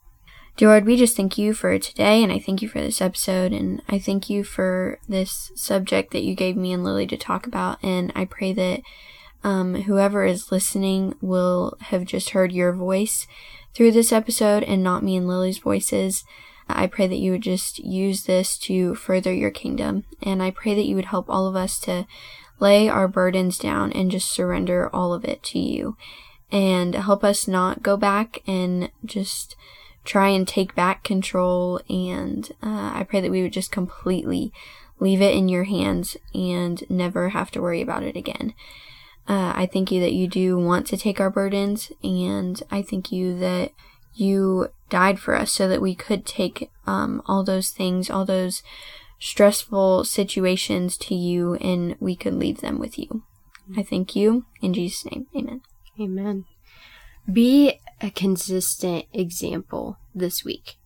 Dear 0.56 0.68
Lord, 0.68 0.84
we 0.84 0.96
just 0.96 1.16
thank 1.16 1.38
you 1.38 1.54
for 1.54 1.78
today, 1.78 2.22
and 2.22 2.30
I 2.30 2.38
thank 2.38 2.60
you 2.60 2.68
for 2.68 2.80
this 2.80 3.00
episode, 3.00 3.52
and 3.52 3.80
I 3.88 3.98
thank 3.98 4.28
you 4.28 4.44
for 4.44 4.98
this 5.08 5.52
subject 5.54 6.12
that 6.12 6.22
you 6.22 6.34
gave 6.34 6.54
me 6.54 6.72
and 6.72 6.84
Lily 6.84 7.06
to 7.06 7.16
talk 7.16 7.46
about. 7.46 7.78
And 7.82 8.12
I 8.14 8.26
pray 8.26 8.52
that 8.52 8.82
um, 9.42 9.74
whoever 9.82 10.24
is 10.24 10.52
listening 10.52 11.14
will 11.22 11.78
have 11.80 12.04
just 12.04 12.30
heard 12.30 12.52
your 12.52 12.74
voice 12.74 13.26
through 13.72 13.92
this 13.92 14.12
episode 14.12 14.62
and 14.64 14.82
not 14.82 15.02
me 15.02 15.16
and 15.16 15.26
Lily's 15.26 15.58
voices. 15.58 16.24
I 16.68 16.86
pray 16.86 17.06
that 17.06 17.16
you 17.16 17.32
would 17.32 17.42
just 17.42 17.78
use 17.78 18.24
this 18.24 18.58
to 18.58 18.94
further 18.94 19.32
your 19.32 19.50
kingdom, 19.50 20.04
and 20.22 20.42
I 20.42 20.50
pray 20.50 20.74
that 20.74 20.86
you 20.86 20.94
would 20.94 21.06
help 21.06 21.30
all 21.30 21.46
of 21.46 21.56
us 21.56 21.80
to 21.80 22.06
lay 22.58 22.86
our 22.86 23.08
burdens 23.08 23.56
down 23.56 23.92
and 23.92 24.10
just 24.10 24.30
surrender 24.30 24.94
all 24.94 25.14
of 25.14 25.24
it 25.24 25.42
to 25.44 25.58
you, 25.58 25.96
and 26.52 26.94
help 26.94 27.24
us 27.24 27.48
not 27.48 27.82
go 27.82 27.96
back 27.96 28.42
and 28.46 28.90
just 29.06 29.56
try 30.04 30.28
and 30.28 30.46
take 30.46 30.74
back 30.74 31.04
control. 31.04 31.80
And 31.88 32.50
uh, 32.62 32.92
I 32.94 33.06
pray 33.08 33.20
that 33.20 33.30
we 33.30 33.42
would 33.42 33.52
just 33.52 33.72
completely 33.72 34.52
leave 34.98 35.22
it 35.22 35.34
in 35.34 35.48
your 35.48 35.64
hands 35.64 36.16
and 36.34 36.82
never 36.90 37.30
have 37.30 37.50
to 37.52 37.60
worry 37.60 37.80
about 37.80 38.02
it 38.02 38.16
again. 38.16 38.54
Uh, 39.28 39.52
I 39.54 39.66
thank 39.66 39.92
you 39.92 40.00
that 40.00 40.12
you 40.12 40.26
do 40.26 40.58
want 40.58 40.86
to 40.88 40.96
take 40.96 41.20
our 41.20 41.30
burdens, 41.30 41.92
and 42.02 42.60
I 42.70 42.82
thank 42.82 43.12
you 43.12 43.38
that 43.38 43.70
you 44.12 44.68
died 44.88 45.20
for 45.20 45.36
us 45.36 45.52
so 45.52 45.68
that 45.68 45.80
we 45.80 45.94
could 45.94 46.26
take 46.26 46.70
um, 46.86 47.22
all 47.26 47.44
those 47.44 47.70
things, 47.70 48.10
all 48.10 48.24
those 48.24 48.62
stressful 49.20 50.04
situations 50.04 50.96
to 50.96 51.14
you, 51.14 51.54
and 51.56 51.94
we 52.00 52.16
could 52.16 52.34
leave 52.34 52.60
them 52.60 52.78
with 52.78 52.98
you. 52.98 53.22
I 53.76 53.82
thank 53.82 54.16
you. 54.16 54.46
In 54.60 54.74
Jesus' 54.74 55.04
name, 55.04 55.26
amen. 55.36 55.60
Amen. 56.00 56.44
Be 57.30 57.78
a 58.00 58.10
consistent 58.10 59.06
example 59.12 59.98
this 60.14 60.44
week 60.44 60.76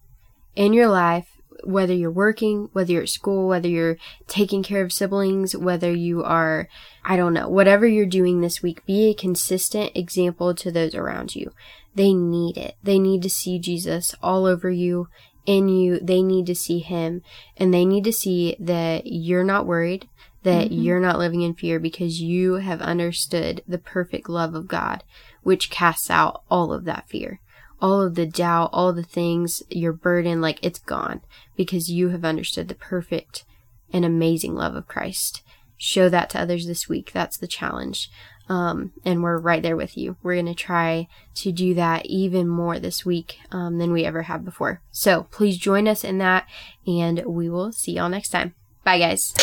in 0.56 0.72
your 0.72 0.88
life, 0.88 1.28
whether 1.62 1.94
you're 1.94 2.10
working, 2.10 2.68
whether 2.72 2.92
you're 2.92 3.02
at 3.02 3.08
school, 3.08 3.48
whether 3.48 3.68
you're 3.68 3.96
taking 4.26 4.62
care 4.62 4.82
of 4.82 4.92
siblings, 4.92 5.56
whether 5.56 5.92
you 5.92 6.22
are, 6.22 6.68
I 7.04 7.16
don't 7.16 7.32
know, 7.32 7.48
whatever 7.48 7.86
you're 7.86 8.06
doing 8.06 8.40
this 8.40 8.62
week, 8.62 8.84
be 8.86 9.08
a 9.08 9.14
consistent 9.14 9.92
example 9.94 10.54
to 10.54 10.70
those 10.70 10.94
around 10.94 11.34
you. 11.34 11.52
They 11.94 12.12
need 12.12 12.56
it. 12.56 12.76
They 12.82 12.98
need 12.98 13.22
to 13.22 13.30
see 13.30 13.58
Jesus 13.58 14.14
all 14.22 14.46
over 14.46 14.70
you, 14.70 15.08
in 15.46 15.68
you. 15.68 16.00
They 16.00 16.22
need 16.22 16.46
to 16.46 16.54
see 16.54 16.80
him 16.80 17.22
and 17.56 17.72
they 17.72 17.84
need 17.84 18.04
to 18.04 18.12
see 18.12 18.56
that 18.58 19.06
you're 19.06 19.44
not 19.44 19.66
worried, 19.66 20.08
that 20.42 20.70
Mhm. 20.70 20.82
you're 20.84 21.00
not 21.00 21.18
living 21.18 21.42
in 21.42 21.54
fear 21.54 21.78
because 21.78 22.20
you 22.20 22.54
have 22.54 22.80
understood 22.80 23.62
the 23.66 23.78
perfect 23.78 24.28
love 24.28 24.54
of 24.54 24.68
God, 24.68 25.02
which 25.44 25.70
casts 25.70 26.10
out 26.10 26.42
all 26.50 26.72
of 26.72 26.84
that 26.84 27.08
fear. 27.08 27.40
All 27.80 28.00
of 28.00 28.14
the 28.14 28.26
doubt, 28.26 28.70
all 28.72 28.92
the 28.92 29.02
things, 29.02 29.62
your 29.68 29.92
burden, 29.92 30.40
like 30.40 30.58
it's 30.62 30.78
gone 30.78 31.20
because 31.56 31.90
you 31.90 32.08
have 32.08 32.24
understood 32.24 32.68
the 32.68 32.74
perfect 32.74 33.44
and 33.92 34.04
amazing 34.04 34.54
love 34.54 34.74
of 34.74 34.88
Christ. 34.88 35.42
Show 35.76 36.08
that 36.08 36.30
to 36.30 36.40
others 36.40 36.66
this 36.66 36.88
week. 36.88 37.12
That's 37.12 37.36
the 37.36 37.46
challenge. 37.46 38.10
Um, 38.48 38.92
and 39.04 39.22
we're 39.22 39.38
right 39.38 39.62
there 39.62 39.76
with 39.76 39.96
you. 39.96 40.16
We're 40.22 40.34
going 40.34 40.46
to 40.46 40.54
try 40.54 41.08
to 41.36 41.52
do 41.52 41.74
that 41.74 42.06
even 42.06 42.46
more 42.48 42.78
this 42.78 43.04
week 43.04 43.38
um, 43.50 43.78
than 43.78 43.92
we 43.92 44.04
ever 44.04 44.22
have 44.22 44.44
before. 44.44 44.82
So 44.90 45.24
please 45.30 45.56
join 45.56 45.88
us 45.88 46.04
in 46.04 46.18
that, 46.18 46.46
and 46.86 47.24
we 47.24 47.48
will 47.48 47.72
see 47.72 47.92
y'all 47.92 48.08
next 48.08 48.30
time. 48.30 48.54
Bye, 48.84 48.98
guys. 48.98 49.34